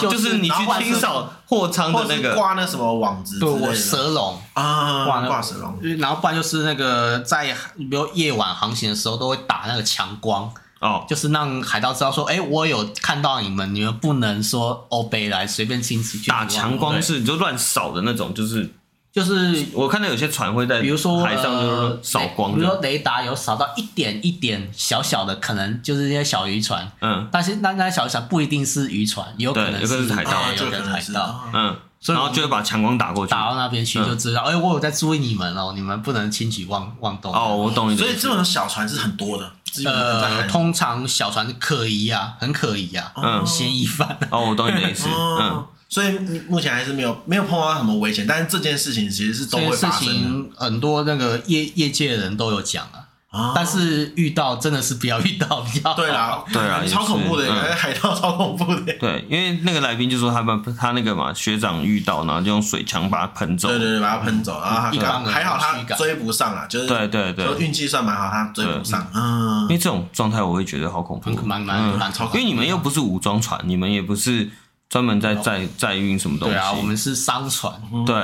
[0.00, 5.78] 就是、就是你去清扫货舱的那个挂那什么网子，对，我蛇笼啊，挂挂蛇笼。
[5.98, 16.18] 然后不然就是那个在比如夜晚航行的时候，都会打那个强光哦，就是让海盗知道说，哎，我有看到你们，你们不能说欧北来随便清洗。
[16.28, 18.74] 打强光是你就乱扫的那种，就是。
[19.14, 26.90] 就是我看到有些船会在，比如说海上就是扫光，比如说雷达有扫到一点一点小小的，可能就是一些小渔船。
[27.00, 31.44] 嗯，但是那那些小渔船不一定是渔船，有可能是海盗，有可能是海盗。
[31.52, 31.76] 嗯，
[32.08, 37.32] 然后就会把强光打过去，打到那边去就知道，哎，我有在注意你们哦，你们不能轻举妄妄动。
[37.32, 37.96] 哦，我懂你。
[37.96, 39.48] 所以这种小船是很多的。
[39.86, 44.18] 呃，通常小船可疑啊，很可疑啊，嗯，嫌疑犯。
[44.30, 45.08] 哦，我懂你的意思。
[45.08, 45.64] 嗯。
[45.88, 46.18] 所以
[46.48, 50.56] 目前还是没有没有碰到什么危险，但是这件事情其实是都会发生的。
[50.56, 55.96] 很多那个业业界的人都有讲啊，啊但是遇到真的是不要遇到比较好。
[55.96, 58.92] 对啦，对啊， 超恐怖的，嗯、海盗超恐怖的。
[58.98, 63.68] 对，因为那个来宾就说他们他那个嘛学长遇到，然后就用水枪把他喷走。
[63.68, 69.06] 对对对，把他喷走，然后他还好他追不上啊，就是对对对，运气算蛮好，他追不上。
[69.14, 72.24] 嗯，因为这种状态我会觉得好恐怖，蛮蛮蛮超。
[72.26, 74.50] 因为你们又不是武装船，你们也不是。
[74.88, 76.54] 专门在载载运什么东西？
[76.54, 77.72] 对啊，我们是商船。
[78.06, 78.14] 对，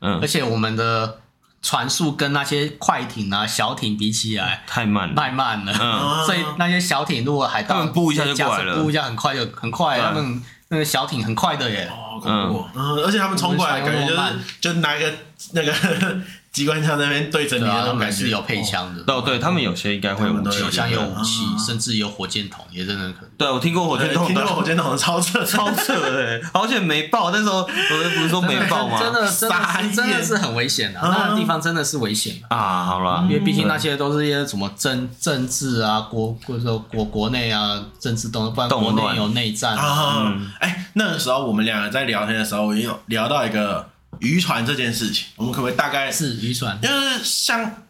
[0.00, 1.20] 嗯，而且我们的
[1.62, 5.72] 船速跟那些快艇啊、小艇比起来太慢了，太慢了。
[5.80, 11.90] 嗯， 所以那些小艇如果海盗，他们布一下就过来了，布一下很快就很快，他们那个小艇很快的耶。
[11.90, 14.22] 哦，嗯，而且他们冲过来感觉就是
[14.60, 15.12] 就拿一个
[15.52, 15.72] 那个。
[16.58, 23.30] 机关枪那边对着你的那种感觉是有配枪的哦，对他们有些应该会有武器，有枪有武器，甚至有火箭筒，也真的可能。
[23.38, 27.30] 对，我听过火箭筒，听过火箭筒的超扯，超扯的，好险没爆。
[27.30, 28.98] 那时候我不是说没爆吗？
[29.00, 32.84] 真的，真的，真的是很危险的，那个地方真的是危险啊！
[32.84, 40.34] 好了，因为毕竟那些都是一些什么政政治啊，国或者说国国内啊，政治动，不然国内有内战啊。
[40.58, 43.86] 哎，那个时候我们两个在聊天的时候，也有聊到一个。
[44.20, 46.80] 渔船这件事情，我们可不可以大概是渔船？
[46.80, 47.82] 就是像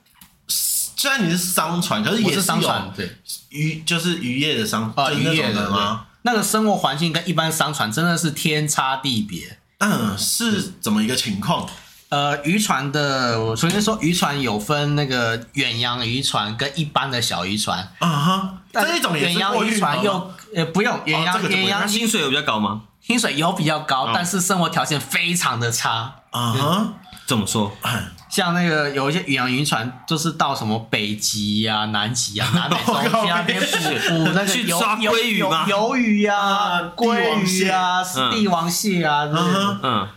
[0.49, 3.11] 虽然你是商船，可是也是商船，对
[3.51, 6.07] 渔就是渔业的商啊，渔业的吗？
[6.23, 9.59] 那个生活环境跟一般商船真的是天差地别。
[9.79, 11.69] 嗯，是怎么一个情况？
[12.09, 17.79] 呃，渔船的，我首先说渔船有分那个远洋渔船跟一般的小渔船。
[17.99, 22.83] 啊哈，这一种远洋渔船又呃不用远洋远洋薪水有比较高吗？
[23.09, 26.15] 薪水有比较高，但是生活条件非常的差。
[26.31, 26.89] 啊哈，
[27.27, 27.73] 怎么说？
[28.29, 35.65] 像那个有一些远洋渔船，就是到什么北极呀、南极啊、 南美洲去那边捕捕那个 去抓鲑鱼吗？
[35.67, 40.09] 鱿鱼呀、鲑鱼啊、帝王蟹啊，嗯嗯。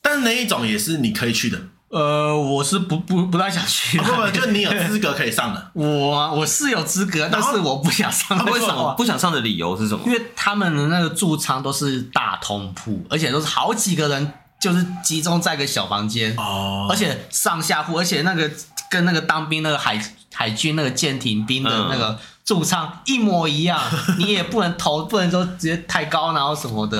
[0.00, 1.58] 但那一种也是你可以去的。
[1.90, 3.98] 呃，我是不不不太想去。
[3.98, 5.70] 不不，就你有资格可以上的。
[5.72, 5.86] 我
[6.34, 8.44] 我是有资格，但是我不想上。
[8.44, 10.02] 为什么 不想上的理由是什么？
[10.06, 16.34] 因为他们的那个驻仓都是大通铺，而且都是好几个人，就是集中在一个小房间。
[16.36, 16.86] 哦。
[16.90, 18.50] 而且上下铺，而且那个
[18.90, 19.98] 跟那个当兵那个海
[20.34, 22.18] 海军那个舰艇兵的那个
[22.48, 23.78] 驻仓一模一样，
[24.16, 26.96] 你也不能投，不能说直接太高，然后什么的，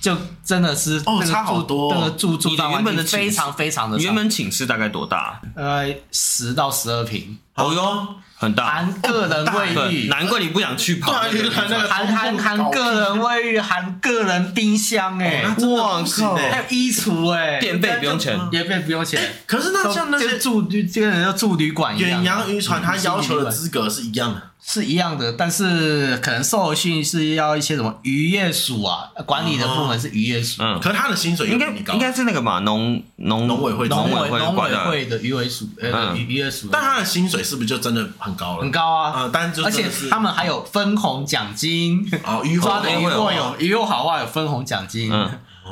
[0.00, 0.16] 就。
[0.42, 1.94] 真的是哦，差好多。
[1.94, 3.96] 那个住住到原本的非常非常的。
[3.98, 5.40] 原本寝室大概多大？
[5.54, 7.38] 呃，十到十二平。
[7.54, 8.66] 哦哟，很大。
[8.66, 11.12] 含个人卫浴，难怪你不想去跑。
[11.12, 16.34] 含含含个人卫浴，含个人冰箱，哎，哇靠！
[16.34, 19.22] 还有衣橱，哎，电费不用钱，电费不用钱。
[19.46, 22.10] 可是那像那些住就这个人要住旅馆一样。
[22.10, 24.49] 远洋渔船，他要求的资格是一样的。
[24.62, 30.62] 是一样的，但是可能受训是要一些什么渔业署啊，管理的部门是渔业署。
[30.62, 36.68] 嗯，可是他的薪水应该应该是那个嘛，农农农委会农委农委会的渔委署呃渔渔业署。
[36.70, 38.62] 但他的薪水是不是就真的很高了？
[38.62, 45.10] 很高啊，呃，但是而且他们还有分红奖金哦，渔花的鱼货有鱼货好话有分红奖金。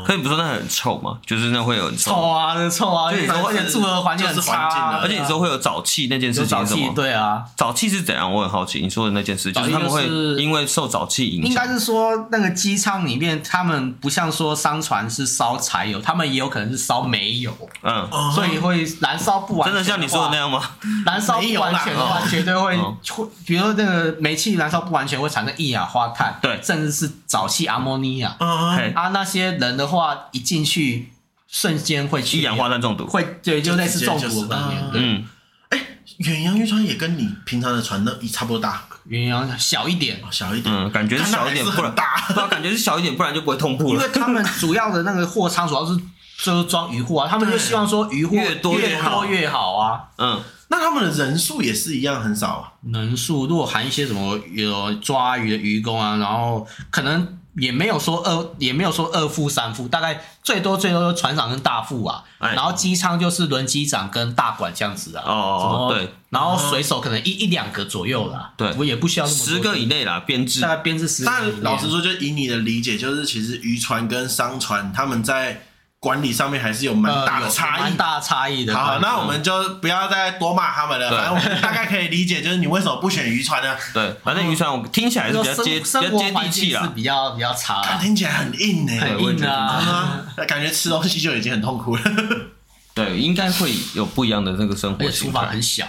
[0.06, 1.18] 可以不说那很臭吗？
[1.24, 6.92] 就是那会有臭啊，那臭啊，对而且住的环境很差，而且你说会有沼气那件事情是什么？
[6.94, 8.32] 对啊，沼气是怎样？
[8.32, 8.80] 我很好奇。
[8.80, 11.50] 你说的那件事，就是他们会因为受沼气影响。
[11.50, 17.52] 应该是说那个机舱里面，他们不像说商船是烧柴油，他们也有可能是烧煤油。
[17.82, 19.68] 嗯，所以会燃烧不完。
[19.68, 20.62] 真的像你说的那样吗？
[21.04, 28.36] 燃烧不完全的话，绝对会会，比如说那个煤气燃烧不完全会产生一氧化碳，对，甚至是沼气阿莫尼亚。
[28.38, 31.10] 嗯啊，那些人的话一进去，
[31.48, 34.90] 瞬间会去一氧化碳中毒，会对，就类似中毒的概念。
[34.92, 35.24] 嗯，
[35.70, 35.80] 哎，
[36.18, 44.00] 远洋渔船也跟你平常的船那差不多大，远洋小一点，小一点，嗯，感觉是小一点，不然大，不然感觉是小一点，不然就不会痛破了。
[44.00, 45.96] 因为他们主要的那个货仓主要是
[46.42, 50.04] 就是装渔货啊，他们就希望说渔货越多越好越好啊。
[50.18, 52.72] 嗯，那他们的人数也是一样很少啊。
[52.92, 57.37] 人数如果含一些什么有抓鱼的渔工啊，然后可能。
[57.60, 65.24] 也没有说二，也没有说二副三副，大概最多最多就船长跟大副啊，哎、然后机舱就是轮机长跟大管这样子啊。
[65.26, 68.52] 哦哦，对，然后水手可能一一两个左右啦。
[68.56, 71.30] 对，我也不需要那么多十个以内啦，编制大概编制十个。
[71.30, 75.62] 但老实说，就以你的理解，就是其实渔船跟商船他们在。
[76.00, 78.72] 管理上面还是有蛮大的差异，蛮、呃、大的差异的。
[78.72, 81.10] 好，那我们就不要再多骂他们了。
[81.10, 83.76] 反正我们大概可以理解，就是你为什么不选渔船呢？
[83.92, 87.82] 对，反正渔船我听起来是比较接、比较接地气啦，比较比较差。
[87.82, 92.02] 它听起来很硬呢、欸，很硬啊，感觉吃东西就已经很痛苦了。
[92.94, 95.10] 对，应该会有不一样的那个生活。
[95.10, 95.84] 厨房很小，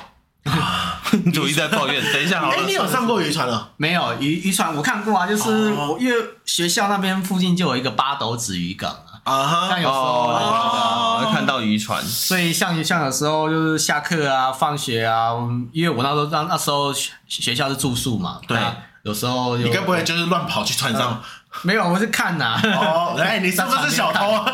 [1.32, 2.02] 主一直在抱怨。
[2.12, 3.74] 等一下，好了，哎，你有上过渔船了？
[3.78, 8.96] 没有渔渔船，我看过啊，就是我因为学校那边附近就有一个八斗子渔港。
[9.30, 15.34] 啊，像有时候会、哦、看到渔船，所以像像有时候就是下课啊、放学啊，
[15.72, 16.92] 因为我那时候那那时候
[17.28, 18.58] 学校是住宿嘛，对，
[19.04, 21.22] 有时候你该不会就是乱跑去船上？
[21.52, 22.62] 呃、 没有，我是看呐、啊。
[22.64, 24.52] 哦，哎，你是不是小偷啊？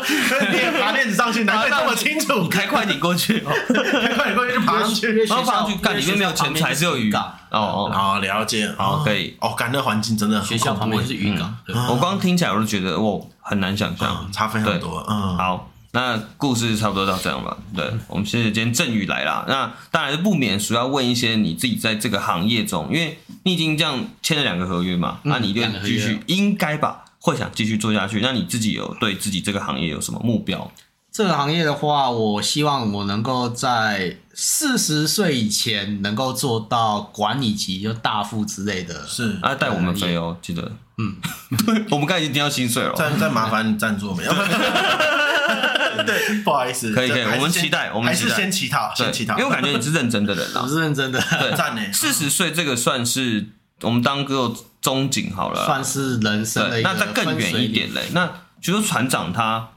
[0.50, 2.40] 你 也爬链子上去，难怪这么清楚。
[2.42, 7.12] 你开快点过去，开快点过去就爬上去，然后爬上去看里面没有钱财，只有鱼。
[7.12, 9.36] 哦哦，好了解，好可以。
[9.40, 11.54] 哦，感觉环境真的很学校旁边是鱼港，
[11.88, 13.20] 我光听起来我就觉得哇。
[13.48, 15.06] 很难想象、嗯，差非常多。
[15.08, 17.56] 嗯，好，那故事差不多到这样吧。
[17.74, 19.46] 对，我们现在今天振宇来啦。
[19.48, 28.20] 那当然是不免俗要问一些你自己在这个行业中，因为你已经这样签了两个合约嘛，嗯、那你就继续应该吧，会想继续做下去。
[28.20, 30.70] 那你自己有对自己这个行业有什么目标？
[31.10, 39.06] 这个行业的话，我希望我能够在四十岁以前能够做到管理级，就大副之类的。
[39.06, 40.70] 是啊，带我们飞哦，记得。
[40.98, 41.16] 嗯，
[41.90, 42.94] 我们刚才已经听到薪水了。
[42.96, 44.32] 再再麻烦你赞助没有？
[46.06, 46.92] 对，不好意思。
[46.94, 49.34] 可以可以，我们期待，我们还是先乞讨，先乞讨。
[49.38, 51.20] 因为我感觉你是认真的人啊， 我是认真的。
[51.20, 51.82] 对，赞呢。
[51.92, 53.46] 四十岁这个算是
[53.82, 56.80] 我们当个中景好了，算是人生的。
[56.82, 58.26] 那再更远一点嘞，那
[58.60, 59.68] 比如说船长他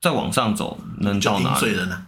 [0.00, 2.06] 再往上走能到哪里呢？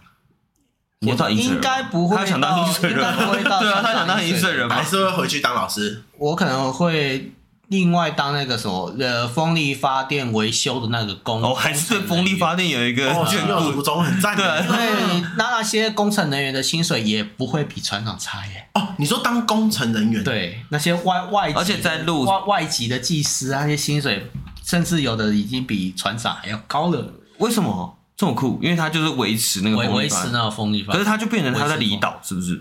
[1.07, 6.03] 我到应该不会，他想当饮水人，对啊，他想当饮水人，还是会回去当老师。
[6.17, 7.33] 我可能会。
[7.69, 14.61] 另外当那个什么呃风力发电维修的那个工哦，还是对风力发电有一个眷顾，中很赞的。
[14.63, 18.67] 对，那那些工程人员的薪水也不会比船长差耶。
[18.73, 24.31] 哦，你说当工程人员，对那些外外而且在路外外籍的技师啊，那些薪水
[24.65, 27.13] 甚至有的已经比船长还要高了。
[27.37, 28.59] 为什么这么酷？
[28.63, 32.59] 因为他就是维持那个维维持那个风力发电，可是他就变成他在离岛，是不是？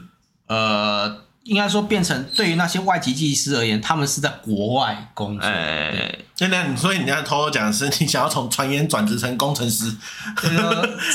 [0.49, 1.25] 呃。
[1.49, 5.49] 应该说，变成对于那些外籍技师而言，他们是在国外工作。
[5.49, 9.91] 哎，现在所以你要偷偷讲的是，你想要从船员转职成工程师，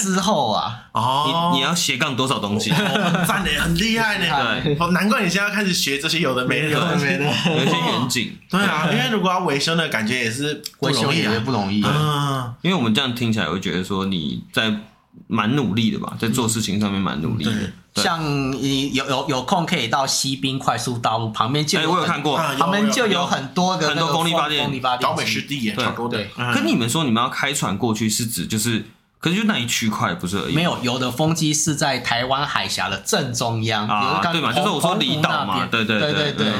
[0.01, 2.71] 之后啊， 哦，你你要斜杠多少东西？
[2.71, 4.25] 赞的很厉害呢。
[4.63, 8.35] 对，难怪你现在要开始学这些有的没的，有的 没的，有一些远景。
[8.49, 11.83] 对啊，因为如果要维修的感觉也是不容易啊，不容易。
[11.85, 14.73] 嗯，因为我们这样听起来，会觉得说你在
[15.27, 17.51] 蛮努力的吧，在做事情上面蛮努力的。
[17.95, 26.09] 像你有有有空可以到西滨快速道路旁边就有，我有看过，旁边就有很多的很多公立发电，岛北湿地也差不多。
[26.09, 26.29] 对。
[26.53, 28.85] 跟你们说，你们要开船过去是指就是，
[29.23, 30.53] 可是就那一区块不是而已。
[30.53, 34.51] 没有，有的风机是在台湾海峡的正中央啊，对嘛？
[34.51, 36.53] 就是我说离岛嘛，对对对对对，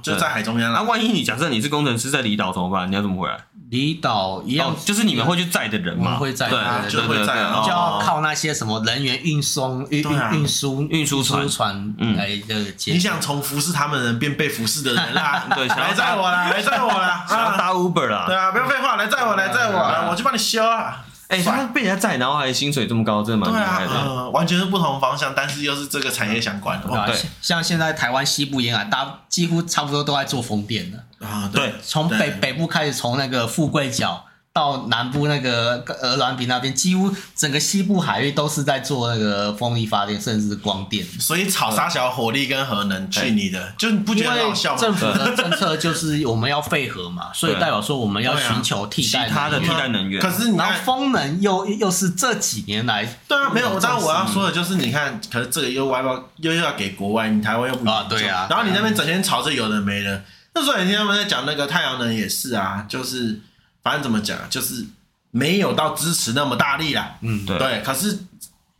[0.00, 0.72] 就在海中央。
[0.72, 2.88] 那万一你假设你是工程师在离岛怎么办？
[2.88, 3.36] 你要怎么回来？
[3.70, 6.14] 离岛一样，就是你们会去载的人嘛？
[6.14, 7.34] 会载，对就会载，
[7.64, 12.92] 就要靠那些什么人员运送、运运运输、运输船船来的接。
[12.92, 15.46] 你想从服侍他们人变被服侍的人啦？
[15.56, 18.26] 对，来载我啦，来载我啦，想要搭 Uber 啦？
[18.28, 21.02] 对啊，不要废话，来载我，来载我，我去帮你修啊！
[21.28, 24.30] 哎，他被人家载，然后还薪水这么高，真的蛮厉害的。
[24.30, 26.88] 完全是不同方向，但是又是这个产业相关的。
[27.06, 31.26] 对，像现在台湾西部沿海，大几乎差不多都在做风电的。
[31.26, 34.25] 啊，对，从北北部开始，从那个富贵角。
[34.56, 41.06] 到南部那个鹅銮鼻那边，几乎整个西部海域都是在做那个风力发电，甚至是光电。
[41.20, 44.80] 所以炒沙小火力跟核能去你的，就不觉得好笑吗？
[44.80, 50.22] 政府的政策就是我们要废核嘛， 所以代表说我们要寻求替代其他的替代能源。
[50.22, 53.78] 可是你看风能又又是这几年来，对啊，没有。
[53.78, 58.46] 当然我要说的就是，你看，可是这个又外包又又要给国外，你台湾又不啊，对啊。
[58.48, 63.42] 然后你那边整天炒这有的没的，那时候你听他们在讲那个太阳能也是啊，就是。
[63.86, 64.84] 反正怎么讲，就是
[65.30, 67.14] 没有到支持那么大力啦。
[67.20, 67.56] 嗯，对。
[67.56, 68.18] 对，可是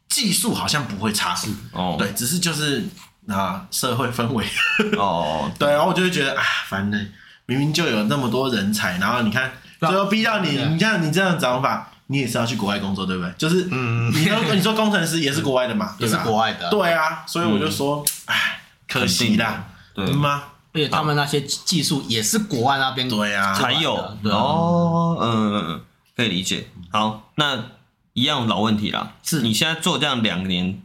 [0.08, 1.32] 技术好像不会差。
[1.70, 2.84] 哦，对，只是就是
[3.26, 4.44] 那社会氛围。
[4.98, 7.08] 哦，对，然后我就会觉得啊，反正，
[7.46, 13.32] 明明就有那么多人才，然后你看，最后逼到你，你看你这样讲法，你也是要去国外工作，对不对？
[13.38, 20.42] 就是，嗯，你说你说工程师也是国外的嘛， 也是国外的，对啊，所以我就说，哎，可惜啦，对吗？
[20.76, 23.54] 而且他们那些技术也是国外那边对啊。
[23.54, 25.80] 才有哦，嗯，
[26.14, 26.68] 可以理解。
[26.92, 27.64] 好，那
[28.12, 29.40] 一样老问题啦，是。
[29.40, 30.82] 你现在做这样两年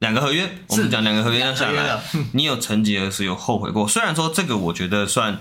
[0.00, 2.00] 两个合约，我们讲两个合约要下来，
[2.32, 3.88] 你有曾几何时有后悔过？
[3.88, 5.40] 虽然说这个我觉得算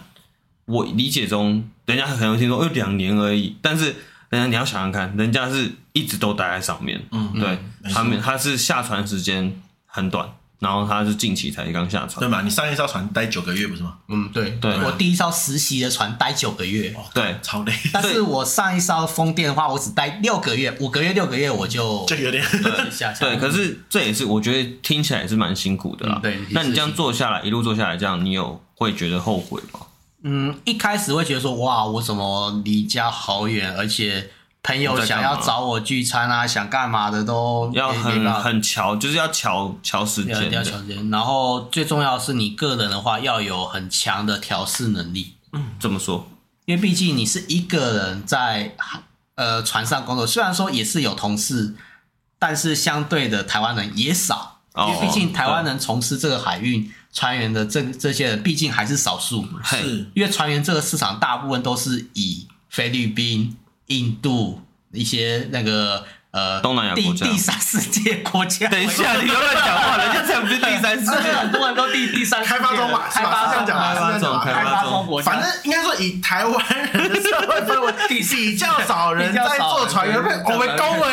[0.66, 3.96] 我理解中，人家可能会听说哦两年而已，但是
[4.30, 7.60] 人家你要想想看，人家是一直都待在上面，嗯，对，
[7.94, 10.30] 他们他是下船时间很短。
[10.60, 12.42] 然后他是近期才刚下船，对嘛？
[12.42, 13.96] 你上一艘船待九个月不是吗？
[14.10, 14.76] 嗯，对对。
[14.84, 17.74] 我第一艘实习的船待九个月，对，超累。
[17.94, 22.44] 但是我上一艘风电的话，我只待六个月，五个月六个月我就就有点
[22.92, 26.20] 下 对，可是这也是我觉得听起来也是蛮辛苦的啦。
[26.22, 29.80] 对，那你这样做下来，一路做下来，这样你有会觉得后悔吗？
[30.24, 34.30] 嗯，一开始会觉得说，哇，我怎么离家好远，而且。
[34.62, 41.10] 朋友想要找我聚餐啊，想干嘛的都要很很巧，就是要巧巧时间，要巧时间。
[41.10, 45.36] 然后最重要的是，你个人的话要有很强的调试能力。
[45.54, 46.28] 嗯，怎么说？
[46.66, 48.76] 因为毕竟你是一个人在
[49.36, 51.74] 呃船上工作，虽然说也是有同事，
[52.38, 54.58] 但是相对的台湾人也少。
[54.76, 59.46] 因为毕竟台湾人从事这个海运船员的这这些人，毕竟还是少数。
[59.64, 63.58] 是，因为船员这个市场大部分都是以菲律宾。
[63.90, 64.62] 印度
[64.92, 68.68] 一些那个呃东南亚国家，第三世界国家。
[68.70, 75.32] 等一下，你又乱讲话，人家才不是第三世界，很多人都第第三开发中嘛，开发中，开发中，开发中国家。
[75.32, 81.08] 反正应该说以台湾人的社会氛围，比较少人在做船员，我们恭维。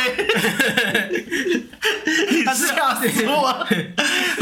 [2.45, 3.67] 他是要死我。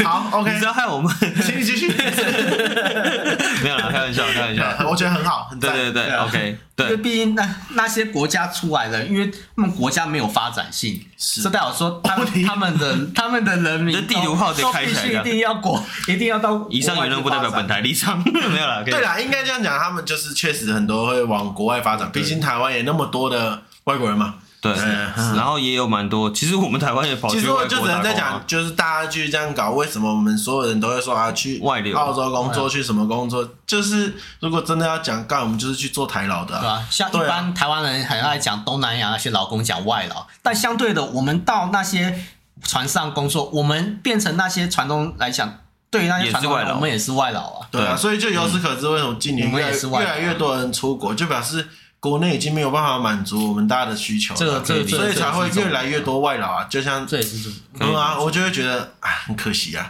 [0.03, 1.13] 好，OK，你知道害我们，
[1.43, 1.87] 请你继续。
[3.63, 4.89] 没有玩笑， 开玩笑。
[4.89, 6.57] 我觉得很好，很对对对，OK。
[6.75, 16.67] 对，因为毕竟那那些国家出来的，因为他们国家没有发展性，是代表说他们 他们的 他们的人民，地图炮得开起来，一定要国，一定要到。
[16.69, 18.83] 以上言论不代表本台立场，没有啦。
[18.83, 24.35] 对啦，应该这样讲，他们就是确实很多会往国外发展，毕竟台湾也那么多的外国人嘛。
[24.73, 24.83] 对，
[25.35, 26.31] 然后也有蛮多。
[26.31, 27.69] 其实我们台湾也跑去外国打工。
[27.69, 33.47] 其实我就只能在讲，就是大家继续这样搞，为什么我们所有人都会说啊，去外流、澳洲工作，去什么工作？
[33.67, 36.59] 就是如果真的要讲干，我们就是去做台劳的。
[36.59, 42.25] 对啊，像一般台湾人很爱讲东南亚那些劳工讲外劳，但相对的，我们到那些
[42.63, 45.59] 船上工作，我们变成那些船东来讲，
[45.91, 47.67] 对于那些船东，我们也是外劳啊。
[47.69, 51.67] 对啊，所以就由此可知，为什么今年越越来越多人出国，就表示。
[52.05, 56.63] 国内已经没有办法满足我们大家的需求，这个这个，所以才会越来越多外劳啊。
[56.65, 59.89] 就像这也是对啊，我就会觉得啊，很可惜啊。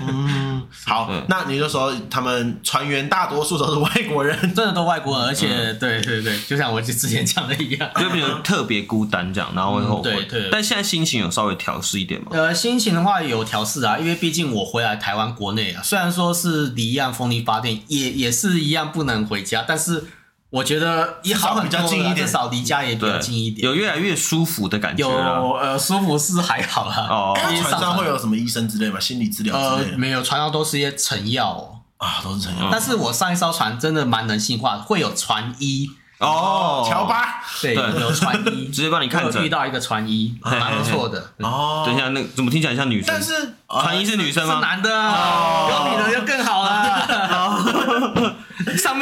[0.00, 10.24] 嗯，好，那你就说他们船员大多数都是外国人， 真的都外国人，而且对对对，就像我之前讲的一样， 就比如特别孤单这样，然后会后悔。
[10.24, 12.28] 对，但现在心情有稍微调试一点吗？
[12.30, 20.06] 呃，心情的话有调试啊，因为毕竟我回来台湾国内啊，虽然说是离岸风力发电，也也是一样不能回家，但是。
[20.52, 21.80] 我觉得也好很多，
[22.14, 25.00] 至少离家也比较近一点，有越来越舒服的感觉。
[25.08, 27.06] 有呃，舒服是还好啦。
[27.08, 29.00] 哦，船上会有什么医生之类吗？
[29.00, 29.92] 心理治疗之类的？
[29.92, 31.80] 呃，没有，船上都是一些成药哦。
[31.96, 32.68] 啊，都是成药。
[32.70, 35.88] 但是我上一艘船真的蛮人性化，会有船医
[36.18, 39.42] 哦，乔巴，对，有船医 直接帮你看诊。
[39.42, 41.18] 遇到一个船医，蛮不错的。
[41.38, 43.12] 哦，等一下，那怎么听起来像女生？
[43.12, 44.56] 但是船医是女生吗？
[44.56, 47.06] 是男的，有女的就更好了。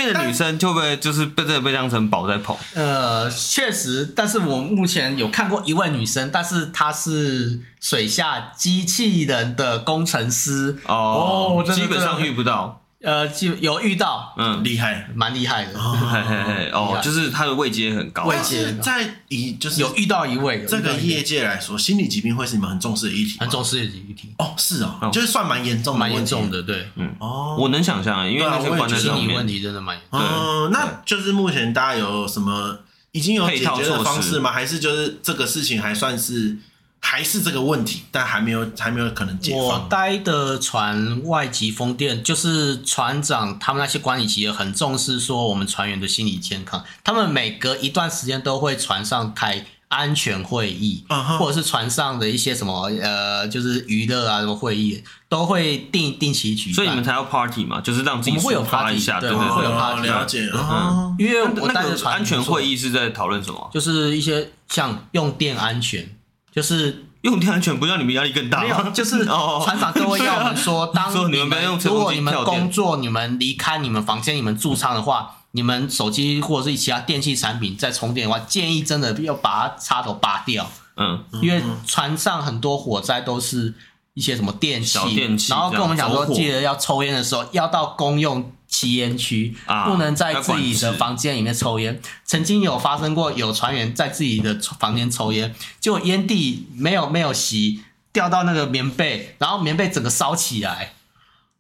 [0.01, 2.57] 上面的女生会不会就是被这被当成宝在捧？
[2.75, 12.80] 呃，确实，但是我目前有看过一位女生，但是她是水下机器人的工程师哦，基本上遇不到。
[13.03, 24.35] 呃，就有遇到，嗯，厉害，蛮厉害的，嘿嘿嘿，哦，就是他的位阶很高，位阶在以就是有遇到一位这个业界来说，心理疾病会是你们很重视的议题，很重视的议题。
[24.37, 30.21] 哦，是哦，就是算蛮严重，蛮严重的，对，嗯，哦，我能想象，因为那些关在心理问题真的蛮严重。
[30.21, 32.81] 嗯，那就是目前大家有什么
[33.13, 34.53] 已经有解决的方式吗？
[34.53, 36.59] 还是就是这个事情还算是？
[37.03, 39.61] 还是这个问题，但还没有还没有可能解放。
[39.61, 46.85] 我待的船外籍风电，就是船长他们那些管理级也很重视说我们船员的心理健康。
[47.03, 51.05] 他们每隔一段时间都会船上开安全会议，
[51.39, 56.75] 或者是船上的一些什么呃，就是娱乐啊什么会议都会定定期举办。
[56.75, 60.07] 所以你们才要 party 嘛，就是让自己会有 party 一下，对，对对会有 party。
[60.07, 63.69] 了解，嗯，因为我待的船安全会议是在讨论什么？
[63.75, 66.09] 就是一些像用电安全。
[66.53, 68.65] 就是用电安全不让你们压力更大吗？
[68.65, 72.61] 没有，就是哦船长都会要我们说， 当说你们不要用吹如果你们跳电。
[72.61, 83.75] 工作，你们离开你们房间，你们驻仓的话，你们手机或者是其他电器产品在充电的话，建议真的要把它插头拔掉，嗯，因为船上很多火灾都是
[84.15, 86.39] 一些什么电器，小电器然后跟我们讲说，这样走火。
[86.39, 92.01] 记得要抽烟的时候要到公用吸烟区，啊不能在自己的房间里面抽烟。
[92.25, 100.95] 曾经有发生过有船员在自己的房间抽烟，结果烟蒂没有没有吸，掉到那个棉被，然后棉被整个烧起来。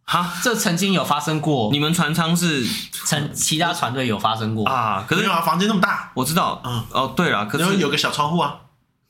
[0.04, 1.70] 哈，这曾经有发生过。
[1.70, 2.66] 你，们船舱是？
[3.06, 6.84] 曾其他船队有发生过，啊，可是可是啊，房间那么大，我知道，嗯。
[6.90, 8.56] 哦，对了，可是然后有个小窗户啊，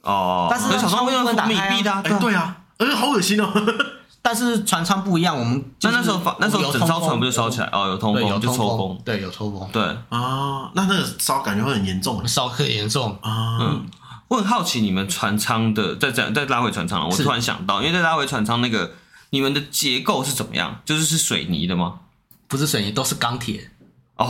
[0.02, 3.52] 哦，但是可小窗户窗户不能打密的啊，哎，对啊，而且好恶心哦。
[4.22, 7.68] 但是船舱不一样，我们就那那时候发那时候有整艘船不就烧起来？
[7.72, 8.78] 哦，有通对，有风就抽风。
[8.78, 13.16] 风，，对，有抽风，对，啊，那那个烧感觉会很严重烧很严重。
[13.22, 13.58] 啊。
[13.60, 13.86] 嗯，
[14.28, 18.92] 我很好奇你们船舱的，再再再拉回船舱了，我突然想到，因为在拉回船舱那个，
[19.30, 20.80] 你们的结构是怎么样？
[20.84, 22.00] 就是是水泥的吗？
[22.46, 23.70] 不是水泥，都是钢铁。
[24.16, 24.28] 哦，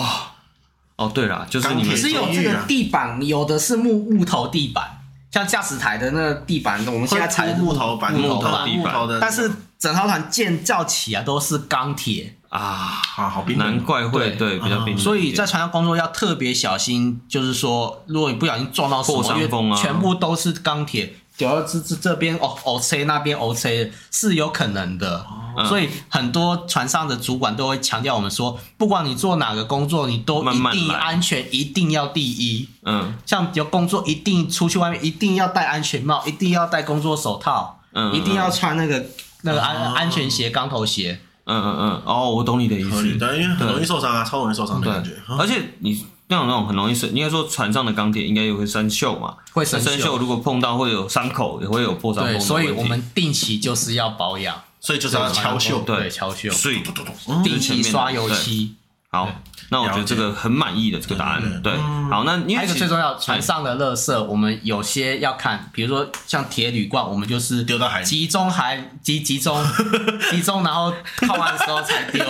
[0.97, 5.01] 哦，对啦，就是你们只有这个地板，有的是木木头地板，
[5.33, 8.69] 像驾驶台的那个地板，我们现在踩木头板、木头、地板。
[8.69, 9.51] 木头的，但是
[9.81, 25.27] 整艘船建造起来都是钢铁，啊，啊，好冰难怪会对比较冰，所以在船上工作要特别小心，就是说，如果你不小心撞到什么，破伤风啊因为全部都是钢铁，掉到这这这边哦哦吹那边哦吹是有可能的。
[25.69, 32.69] 所以很多船上的主管都会强调我们说，不管你做哪个工作，你都一定安全一定要第一。
[32.85, 39.05] 嗯像有工作一定出去外面一定要戴安全帽，一定要戴工作手套，嗯，一定要穿那个
[39.43, 39.95] 那个安哦。
[39.97, 41.21] 安全鞋、钢头鞋。
[41.47, 49.85] 嗯嗯嗯，哦，我懂你的意思，对，因为很容易受伤啊，超容易受伤的感觉。，而且你那种那种很容易生，应该说船上的钢铁应该也会生锈嘛，会生锈。
[49.85, 56.83] 生锈如果碰到会有伤口，也会有破伤风对，所以我们定期就是要保养，所以就是要敲锈，对对，敲锈，所以
[57.27, 57.43] 嗯。
[57.43, 58.77] 定期刷油漆。
[59.13, 59.29] 好，
[59.71, 61.77] 那我觉得这个很满意的这个答案，对，
[62.09, 69.61] 好，那因为还有一个最重要，船上的垃圾，我们有些要看，比如说像铁铝罐，我们就是丢到海集中海集集中
[70.31, 70.95] 集中，然后
[71.27, 72.25] 泡完的时候才丢。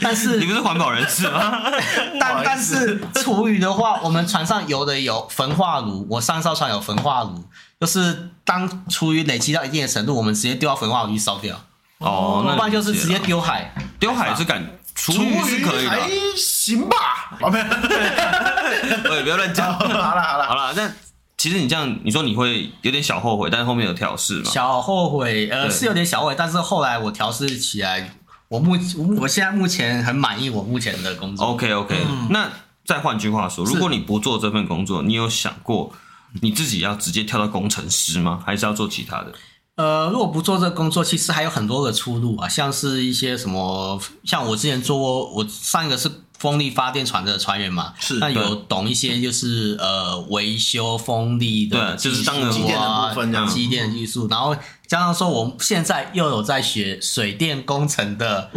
[0.00, 1.60] 但是 你不是环保人士吗？
[2.18, 7.44] 但但是厨余的话，我们船上有的有焚化炉，我上艘船有焚化炉，
[7.78, 11.60] 就是当厨余累积到一定的程度，我们直接丢到焚化炉去烧掉，
[11.98, 13.74] 哦，那不然就是直接丢海。
[14.00, 14.62] 丢海是敢，
[14.94, 16.96] 厨厨余是可以的，还行吧？
[17.40, 17.64] 啊，没有，
[19.02, 19.72] 对，不要乱讲。
[19.72, 20.90] 好 了好了，好了，那
[21.36, 24.50] 其实你这样，你说你会有点小后悔，但是后面有调试嘛？
[24.50, 28.14] 小后悔，呃，是有点小后悔，但是后来我调试起来，
[28.48, 31.44] 我目我我现在目前很满意我目前的工作。
[31.46, 31.96] OK OK，、
[32.30, 32.48] 那
[32.86, 35.92] 再换句话说，如果你不做这份工作，你有想过
[36.40, 38.40] 你自己要直接跳到工程师吗？
[38.46, 39.32] 还是要做其他的？
[39.76, 46.08] 呃，如果不做这个工作，其实还有很多个出路啊，像是一些什么，像我之前做过，我上一个是
[46.38, 53.46] 风力发电船的船员嘛，是那有懂一些就是呃维修风力的对就是当机电的部分这样。
[53.48, 54.54] 机电技术，然后
[54.86, 58.50] 加上说我现在又有在学水电工程的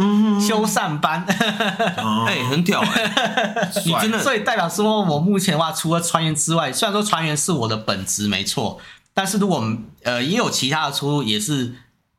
[0.46, 1.24] 修缮班，
[1.98, 8.78] 哦哎、很屌哎、 你真的所以代表说我目前的话，除了船员之外，虽然说船员是我的本职没错，
[9.18, 11.74] 但是如果呃也有其他的出路，也是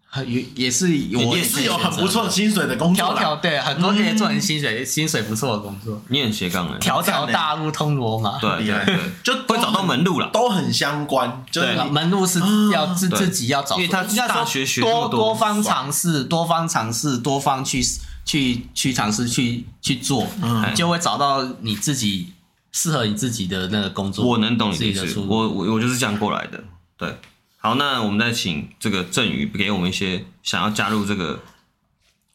[0.10, 3.36] 很也也是有也也是有很不错薪水的工作条条。
[3.38, 8.38] 对很多可以做人薪水、薪水不错的工作，你很斜杠哎，条条大路通罗马。
[8.40, 8.98] 对厉害对。
[8.98, 10.30] 对，就会找到门路了。
[10.34, 12.42] 都很相关，就是对门路是
[12.74, 17.82] 要自对自己要找，因为他大学学多多多方尝试，多方尝试，多方去
[18.26, 20.76] 去去尝试去去做，嗯。
[20.76, 22.34] 就会找到你自己
[22.74, 24.26] 适合你自己的那个工作。
[24.26, 25.30] 我能懂你的意思，自己的出路。
[25.30, 26.62] 我我我就是这样过来的。
[27.00, 27.18] 对，
[27.58, 31.42] 好，那我们再请这个振宇给我们一些想要加入这个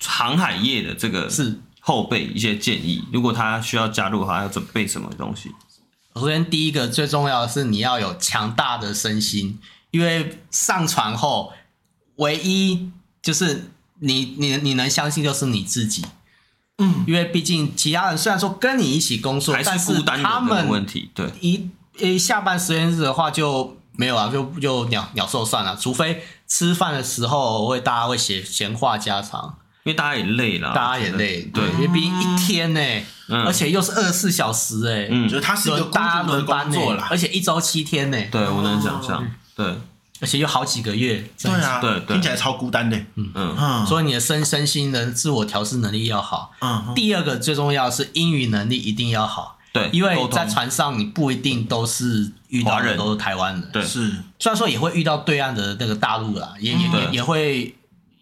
[0.03, 3.05] 航海业的这个是后辈一些建议。
[3.13, 5.53] 如果他需要加入的话，要准备什么东西？
[6.15, 9.59] 首先，第一个最重要的是你要有强大的身心，
[9.91, 11.53] 因为上船后，
[12.17, 12.91] 唯一
[13.21, 16.07] 就是你你你能相信就是你自己。
[16.79, 21.11] 嗯，因为毕竟其他人虽然说跟你一起工作，还但是孤单的他这个问们题？
[21.15, 25.77] 对，一一下班实验日的话就没有啊，就就鸟鸟兽散了。
[25.77, 32.81] 除非吃饭的时候会大家会闲闲话家常，因为大家也累了，大家也累，对对，因为毕竟一天呢、
[33.29, 33.45] 嗯。
[33.45, 35.29] 而且又是二十四小时哎、嗯。
[35.29, 37.09] 就是它是一个大家轮班呢、工作啦。
[37.11, 37.17] 而。
[37.17, 39.27] 且一周七天呢、对我能想象，
[39.57, 39.65] 对，
[40.21, 42.17] 而且有好几个月，对啊，对对。
[42.17, 42.97] 听起来超孤单的。
[43.15, 43.87] 嗯，嗯。
[43.87, 46.53] 所以你的身身心的自我调试能力要好。
[46.61, 52.93] 嗯，第二个最重要的是英语能力一定要好，对，因为在船上你不一定都是遇到人。
[52.93, 53.85] 的都是台湾人，对。
[53.85, 54.09] 是。
[54.39, 57.75] 虽然说也会遇到对岸的那个大陆啦，也也也也会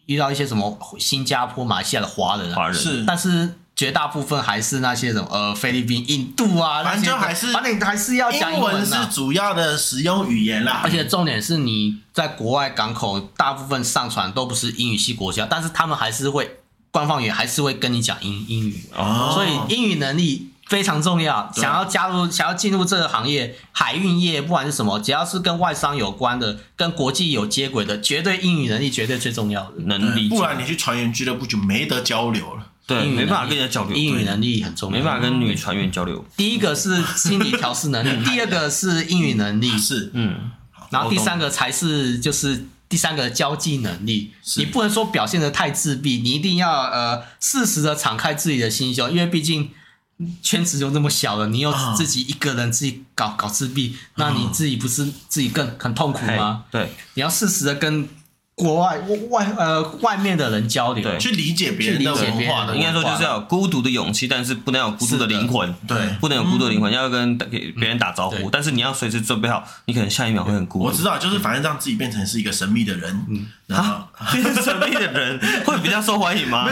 [0.07, 2.75] 遇到一些什么新加坡、马来西亚的华人啊，华人。
[2.75, 8.95] 是，但是绝大部分还是那些什么呃菲律宾、印度啊，反正就还是反正你还是要讲英文是。
[9.11, 19.33] 主要的使用语言啦，而且重点是你在国外港口，大部分上船都不是英语系国家，但是他们还是会官方语言还是会跟你讲英英语，哦。
[19.35, 21.53] 所以英语能力非常重要。
[21.55, 29.83] 想要加入、想要进入这个行业，海运业不管是什么，只要是跟外商有关的、跟国际有接轨的，绝对英语能力绝对最重要的。
[29.85, 32.69] 能理解，不然你去船员俱乐部就没得交流了。
[32.87, 36.25] 对没办法跟人家交流，英语能力很重要，没办法跟女船员交流。
[36.39, 40.51] 第一个是心理调试能力， 第二个是英语能力，是，嗯，
[40.89, 44.33] 然后第三个才是就是第三个交际能力。
[44.57, 49.71] 你不能说表现的太自闭，你一定要呃适时的敞开自己的心胸，因为毕竟
[50.43, 51.95] 圈子就那么小了，你又啊。
[51.95, 56.65] 自己一个人自己搞搞自闭，那你自己不是自己更很痛苦吗？
[56.71, 58.09] 对，你要适时的跟
[58.63, 58.99] 国外
[59.31, 65.75] 外呃外面的人交流，对去理解别人的文化的应该说就是要有孤独的勇气，但是不能有孤独的灵魂。
[65.87, 70.85] 对不能有孤独的灵魂，要跟给别人打招呼，但是你要随时准备好，你可能下一秒会很孤独。
[70.85, 76.69] 我知道，就是反正让自己变成是一个神秘的人，嗯然后变成神秘的人 会比较受欢迎吗？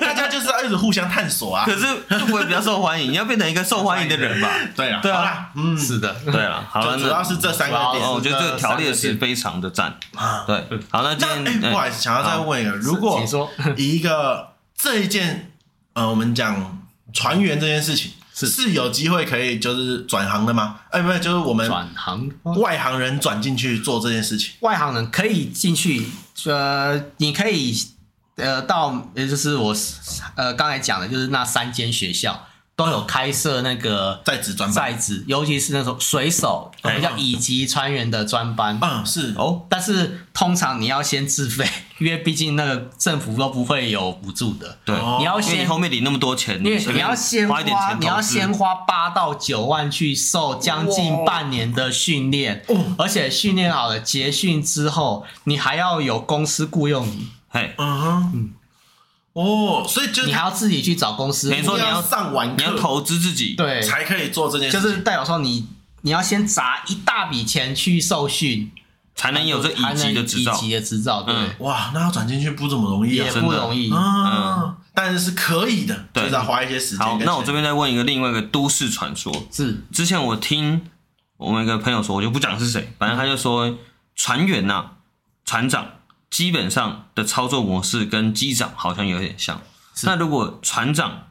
[0.00, 1.64] 大家就是要一直互相探索啊。
[1.64, 4.50] 可是就不会比较受欢迎，你要变成一个受欢迎的人吧？
[4.74, 9.96] 对啊，对啊，嗯，是的，对了，好了，主要是这三个点哦，我觉得这个条列是非常的赞。
[10.16, 10.42] 啊。
[10.46, 15.52] 对，好，那哎，天不好意思，想要再问一个，如果请说 以一个这一件
[15.94, 16.82] 呃，我们讲
[17.12, 20.80] 船员这件事情是是有机会可以就是转行的吗？
[20.90, 24.52] 哎，不是，就是我们转行外行人转进去做这件事情。
[24.60, 26.06] 外行人可以进去，
[26.44, 27.74] 呃，你可以
[28.36, 29.74] 呃到，也就是我
[30.34, 32.46] 呃刚才讲的，就是那三间学校
[32.76, 34.92] 都有开设那个在职专班。
[34.92, 38.78] 在职，尤其是那种水手，我们叫乙级船员的专班。
[38.82, 39.34] 嗯，是。
[39.38, 41.66] 哦，但是通常你要先自费，
[41.98, 44.76] 因为毕竟那个政府都不会有补助的。
[44.84, 45.12] 对，哦。
[45.12, 52.62] 因为你要先你后面领那么多钱，因为你要先花一点花，钱你要先花八到九万去受将近半年的训练，
[52.98, 58.50] 而且训练好了结训之后，你还要有公司雇佣你，嘿，嗯哼，
[59.36, 65.68] 哦，所以就是你还要自己去找公司，等于说你要上完课你要投资自己，对，才可以做这件事，就是代表说你
[66.00, 68.72] 你要先砸一大笔钱去受训，
[69.14, 70.54] 才能有这一级的执照。
[70.54, 70.60] 一。
[70.60, 73.26] 级的执照，对，嗯哇，那要转进去不怎么容易啊。
[73.26, 73.90] 也，不容易。
[73.92, 76.22] 嗯，但是是可以的，对。
[76.22, 79.30] 就是要花一些时间好，那我这边再问一个另外一个都市传说。
[79.52, 79.84] 是。
[79.92, 80.80] 之前我听
[81.36, 83.76] 我们一个朋友说，我就不讲是谁，反正他就说
[84.14, 84.92] 船员呐、啊，
[85.44, 85.86] 船长
[86.30, 89.60] 基本上的操作模式跟机长好像有点像。
[90.02, 91.28] 那如果船长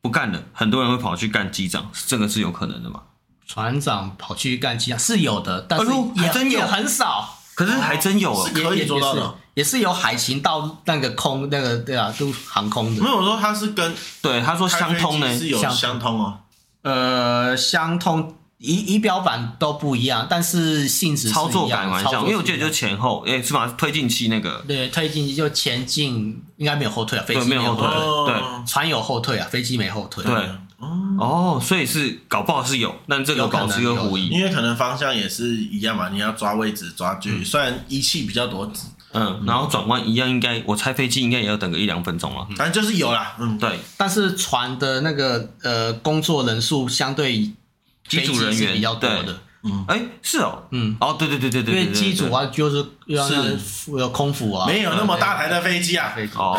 [0.00, 3.02] 不干了，很多人会跑去干机长，这个是有可能的吗？
[3.46, 5.86] 船长跑去干机长是有的，但是
[6.16, 6.58] 也、还真有。
[6.58, 7.38] 也很少。
[7.54, 15.38] 可是还真有、哦，是可以做到的也是，有海勤到那个空那个对啊，都航空的，没有我说他是跟对，他说相通呢。
[15.38, 16.38] 是有相相通哦，
[16.80, 23.74] 呃，相通仪仪表板都不一样，但是性质操作感蛮像，操作因为我记得就是前后，诶、是吧？
[23.76, 28.42] 推进器那个，对推进器就前进，应该没有后退啊，飞机没有后退对。
[28.64, 30.24] 船有后退啊，飞机没后退。
[30.24, 30.34] 对。
[31.18, 34.28] 哦，所以是搞不好是有，但这个保持一个狐疑。
[34.28, 38.68] 因为可能方向也是一样嘛，你要抓位置抓距离，虽然仪器比较多，
[39.12, 42.44] 嗯，然后转弯一样，应该我猜飞机应该也要等个一两分钟了。
[42.56, 47.52] 反正就是有啦，嗯，对，但是船的那个呃工作人数相对
[48.20, 49.84] 机组人员比较多的，嗯。
[49.88, 53.92] 哎，是哦，嗯，哦，对对对对对，因对为机组，啊就是是。
[53.98, 56.58] 有空服啊，没有那么大台的飞机啊，飞机哦，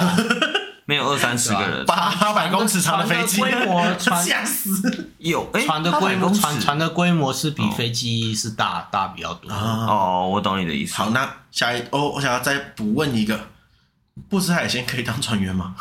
[0.86, 5.10] 没有二三十个人， 八百公尺长的飞机，规模船 吓死！
[5.20, 9.50] 有哎，船的规模船船的规模是比飞机是大大比较多。
[9.52, 10.96] 哦，我懂你的意思。
[10.96, 13.40] 好，那下一哦，我想要再补问一个，
[14.30, 15.74] 不吃海鲜可以当船员吗？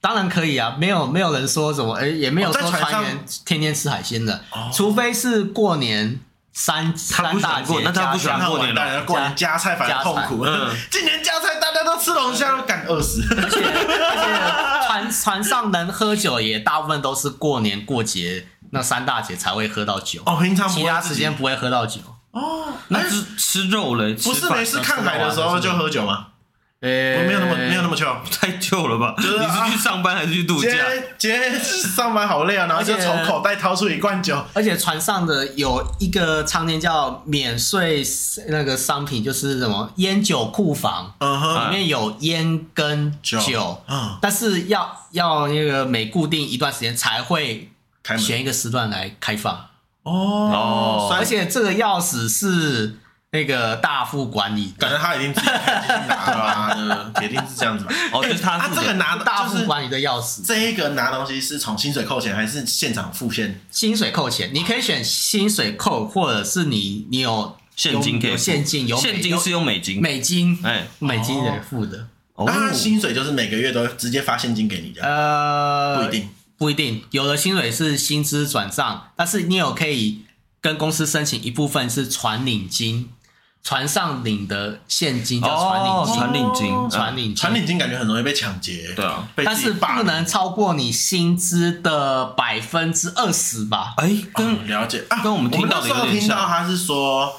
[0.00, 6.20] 当然可以啊，没有没有人说什么，哎，也没有说船员天天吃海鲜的哦，除非是过年
[6.52, 10.44] 三三大节那他不喜欢加过年了过年加菜反而痛苦。
[10.44, 13.22] 嗯今年加菜大家都吃龙虾，都敢饿死。
[13.30, 22.00] 而且而且船船上能喝酒也大部分都是过年过节那三大节才会喝到酒，哦，平常不其他时间不会喝到酒。
[22.30, 26.26] 哦，那是吃肉嘞，不是没事看海的时候就喝酒吗？
[26.80, 28.22] 呃没有那么没有那么糗。
[28.30, 29.14] 太旧了吧？
[29.18, 30.76] 是啊你是去上班还是去度今假？
[30.76, 34.40] 天今天上班好累啊，然后就从口袋掏出一罐酒。
[34.54, 38.02] 而且船上的有一个常年叫免税
[38.48, 47.72] 那个商品，就是什么烟酒库房，嗯哼，里面有烟跟酒，酒嗯但是要要那个每固定一段时间才会
[48.04, 48.22] 开门？
[48.22, 49.66] 选一个时段来开放。
[50.04, 52.96] 哦，而且这个钥匙是
[53.30, 57.12] 那个大副管理，感觉他已经自己拿了吧？
[57.20, 57.92] 铁定是这样子吧？
[58.12, 63.60] 哦，就是他他这个拿大副管理的钥匙，这一个拿东西是从薪水扣钱还是现场付现？
[63.70, 72.06] 薪水扣钱，你可以选薪水扣，或者是你你有现金可以，现金有现金是用美金，美金哎，美金来付的。
[72.38, 75.10] 那他薪水就是每个月都直接发现金给你这样？
[75.10, 76.28] 呃，不一定。
[76.56, 80.22] 不一定，有的薪水是薪资转账，但是你有可以
[80.60, 83.10] 跟公司申请一部分是传领金，
[83.68, 93.92] 船上领的现金叫船领金，船领金，船领金，传领金感觉很容易被抢劫，对啊，但是不能超过你薪资的百分之二十吧？
[93.98, 96.20] 哎，跟了解啊，跟我们听到的有点像。
[96.20, 97.30] 听到他是说。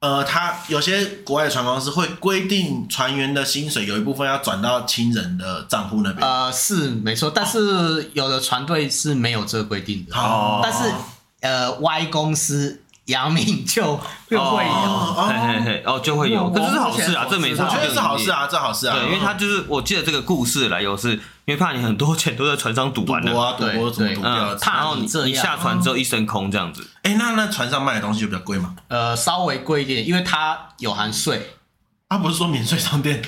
[0.00, 6.28] 呃，他有些国外的船公司会规定船员的薪水有一部分要转到亲人的账户那边。
[6.28, 10.14] 呃，是没错，但是有的船队是没有这个规定的。
[10.14, 10.92] 哦，但是
[11.40, 18.96] 呃，Y 公司阳明就就会有，哦，嘿嘿嘿，哦，就会有，可是是好事啊，这没错，我觉得是好事啊，这好事啊。
[18.96, 21.20] 对，因为他就是，我记得这个故事的来由是。
[21.46, 24.56] 因为怕你很多钱都在船上赌完了，赌博啊，赌博怎么赌掉？
[24.64, 26.82] 然后你你下船之后一身空这样子。
[27.02, 28.74] 哎，那那船上卖的东西就比较贵吗？
[28.88, 31.56] 呃，稍微贵一点，因为它有含税。
[32.08, 33.22] 他不是说免税商店？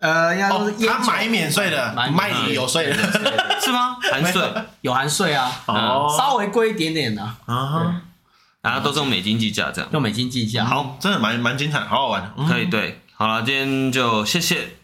[0.00, 0.50] 呃，要
[0.86, 2.94] 他买免税的，卖你有税的，
[3.58, 3.96] 是吗？
[4.02, 4.42] 含税
[4.82, 8.02] 有含税啊，哦，稍微贵一点点的啊。
[8.62, 12.32] 然后都是用美金计价，这样用美金计价，好，真的蛮蛮精彩，好好玩。
[12.48, 14.76] 可以，对，好了，今天就谢谢。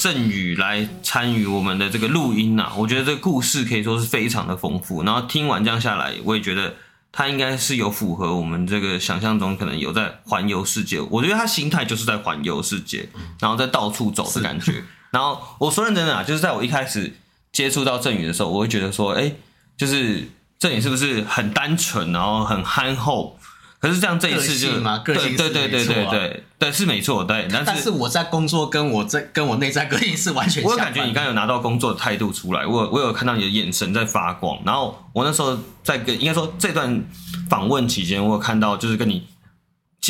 [0.00, 5.04] 振宇来参与我们的这个录音呐、啊，我觉得这个故事可以说是非常的丰富。
[5.04, 6.74] 然后听完这样下来，我也觉得
[7.12, 11.00] 他应该是有符合我们这个想象中，可能有在环游世界。
[11.02, 13.08] 我觉得他心态就是在环游世界，
[13.38, 14.82] 然后在到处走的感觉。
[15.12, 17.14] 然后我说认真的啊，就是在我一开始
[17.52, 19.30] 接触到振宇的时候，我会觉得说，哎，
[19.76, 20.28] 就是
[20.60, 23.36] 振宇是不是很单纯，然后很憨厚？
[23.80, 24.68] 可是这样这一次就
[25.02, 30.62] 对对对对对对对是没错对，但是但是我在工作跟我在跟我内在个性是完全。
[30.62, 34.60] 我有感觉你刚刚有拿到工作的态度出来，我我有看到你的眼神在发光。
[34.66, 37.02] 然后我那时候在跟应该说这段
[37.48, 39.26] 访问期间，我有看到就是跟你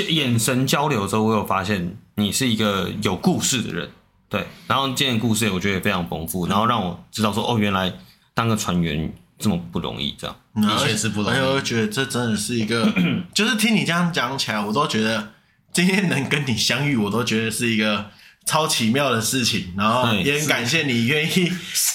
[0.08, 3.88] 眼神交流的时候，我有发现你是一个有故事的人。
[4.28, 7.92] 对，然后今天故事我觉得也非常丰富，然后让我知道说哦，原来
[8.34, 9.14] 当个船员。
[9.40, 11.38] 这么不容易，这样的确是不容易。
[11.38, 12.92] 我觉得这真的是一个，
[13.34, 15.30] 就是听你这样讲起来，我都觉得
[15.72, 18.10] 今天能跟你相遇，我都觉得是一个。
[18.46, 21.52] 超奇妙的事情，然后也很感谢你愿意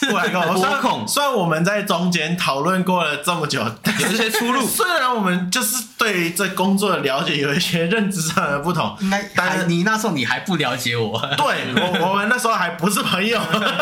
[0.09, 0.61] 过来跟我说。
[0.81, 3.59] 虽，虽然我们在中间讨论过了这么久，
[3.99, 4.63] 有一些出入。
[4.67, 8.97] 虽然我们就是对这工作的了解有一些认知上的不同，
[9.35, 11.19] 但是你那时候你还不了解我。
[11.35, 13.37] 对，我我们那时候还不是朋友，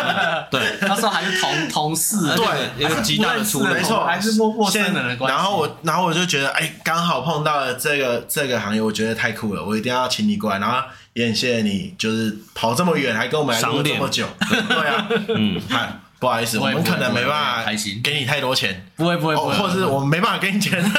[0.49, 5.37] 对，那时候还是同同事，对，有个极大的出入，没错，还是陌陌生人的关系。
[5.37, 10.79] 然后我，然后我就觉得，哎，刚好碰到了这个这个行业，我觉得太酷了，我一定要请你过来，然后。
[11.13, 17.71] 也很谢谢你，就是跑这么远，还跟我们来录这么久， 对啊，嗯，嗨，不好意思，我们可能没办法
[18.03, 20.81] 给你太多钱，不会不会，或者是我们没办法给你钱，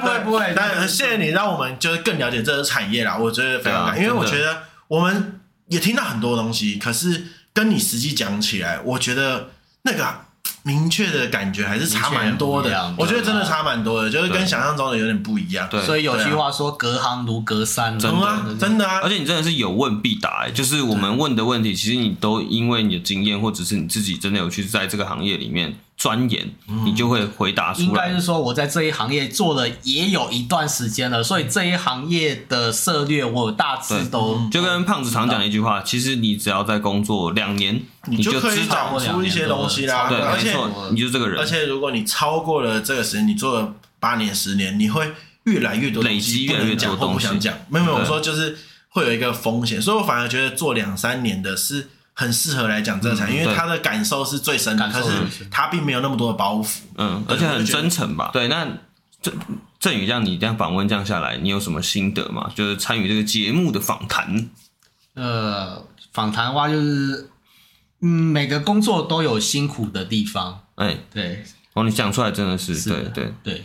[0.00, 9.50] 不会不会不会， 但谢谢你让我们就是更了解这个产业啦，我觉得非常感，因为我觉得我们也听到很多东西，可是跟你实际讲起来，我觉得
[9.82, 10.29] 那个。
[10.62, 13.40] 明确的感觉还是差蛮多的，我觉得真的。
[13.50, 15.66] 差蛮多的，就是跟想象中的有点不一样。
[15.68, 18.86] 对，所以有句话说“隔行如隔山”，真的真的。
[18.86, 19.00] 啊！
[19.02, 26.50] 而且你真的是有问必答，哎，就是我们问的问题，其实你都因为你的经验，或者是你自己真的有去在这个行业里面钻研，
[26.84, 27.86] 你就会回答出来。
[27.86, 37.82] 应该是说我在这一行业做了也有一段时间了，所以这一行业的策略我大致都就跟胖子常讲的一句话，其实你只要在工作两年。
[38.06, 40.56] 你就可以找出一些东西啦，对，而且
[40.90, 41.38] 你就这个人。
[41.38, 45.06] 而且如果你超过了这个时间，你做了八年、十年，你会
[45.42, 47.26] 越来越多累积，越来越多东西。
[47.26, 48.56] 不想讲，没有没有，我说就是
[48.88, 51.90] 会有一个风险，所以我反而觉得做两三年的是
[52.20, 58.28] 很适合来讲这个产业，因为他的感受是最深的，可是他并没有那么多的包袱，嗯，而且很真诚吧？
[58.32, 58.68] 对，那
[59.22, 59.34] 郑
[59.78, 62.50] 郑宇，这样你这样访问这样下来，你有什么心得吗？
[62.54, 64.50] 就是参与这个节目的访谈。
[65.14, 67.30] 呃，访谈的话就是。
[68.02, 70.58] 嗯，每个工作都有辛苦的地方。
[70.76, 71.44] 哎，对，
[71.74, 73.62] 哦，你讲出来真的是，对对对。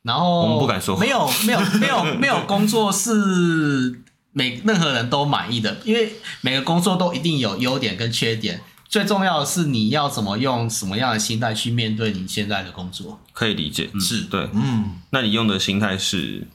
[0.00, 4.00] 然后我们不敢说，没有没有没有没有工作是
[4.36, 6.12] 每任何人都满意的，因为
[6.42, 8.60] 每个工作都一定有优点跟缺点。
[8.86, 13.18] 最重要的是你要怎么用什么样的心态去面对你现在的工作。
[13.32, 15.00] 可以理解，是对，嗯。
[15.08, 16.46] 那你用的心态是？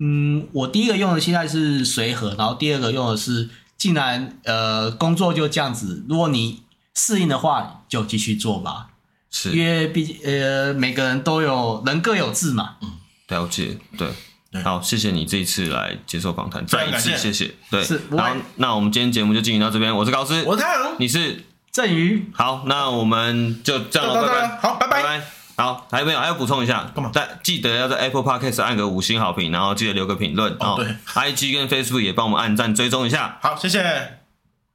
[0.00, 3.48] 嗯，我第一个用的心态是随和，然后第二个用的是。
[3.78, 6.64] 既然呃工作就这样子，如果你
[6.94, 8.88] 适应的话，就继续做吧。
[9.30, 12.76] 是因为毕竟呃每个人都有人各有志嘛。
[12.82, 12.90] 嗯
[13.28, 14.08] 了解，对。
[14.52, 17.54] 对好，谢谢你这一次来接受访谈，再一次谢谢。
[17.70, 19.94] 对，是好，那我们今天节目就进行到这边。
[19.94, 22.30] 我是高斯，我是太阳，你是郑宇。
[22.34, 24.58] 好，那我们就这样了，拜拜。
[24.60, 25.02] 好，拜拜。
[25.02, 25.24] 拜拜。
[25.56, 26.18] 好，还有没有？
[26.18, 33.38] 还要补充一下，干嘛但记得要在 Apple Podcast 按个五星好评，然后记得留个评论哦对，IG 跟 Facebook 也帮我们按赞追踪一下。
[33.42, 34.19] 好，谢谢。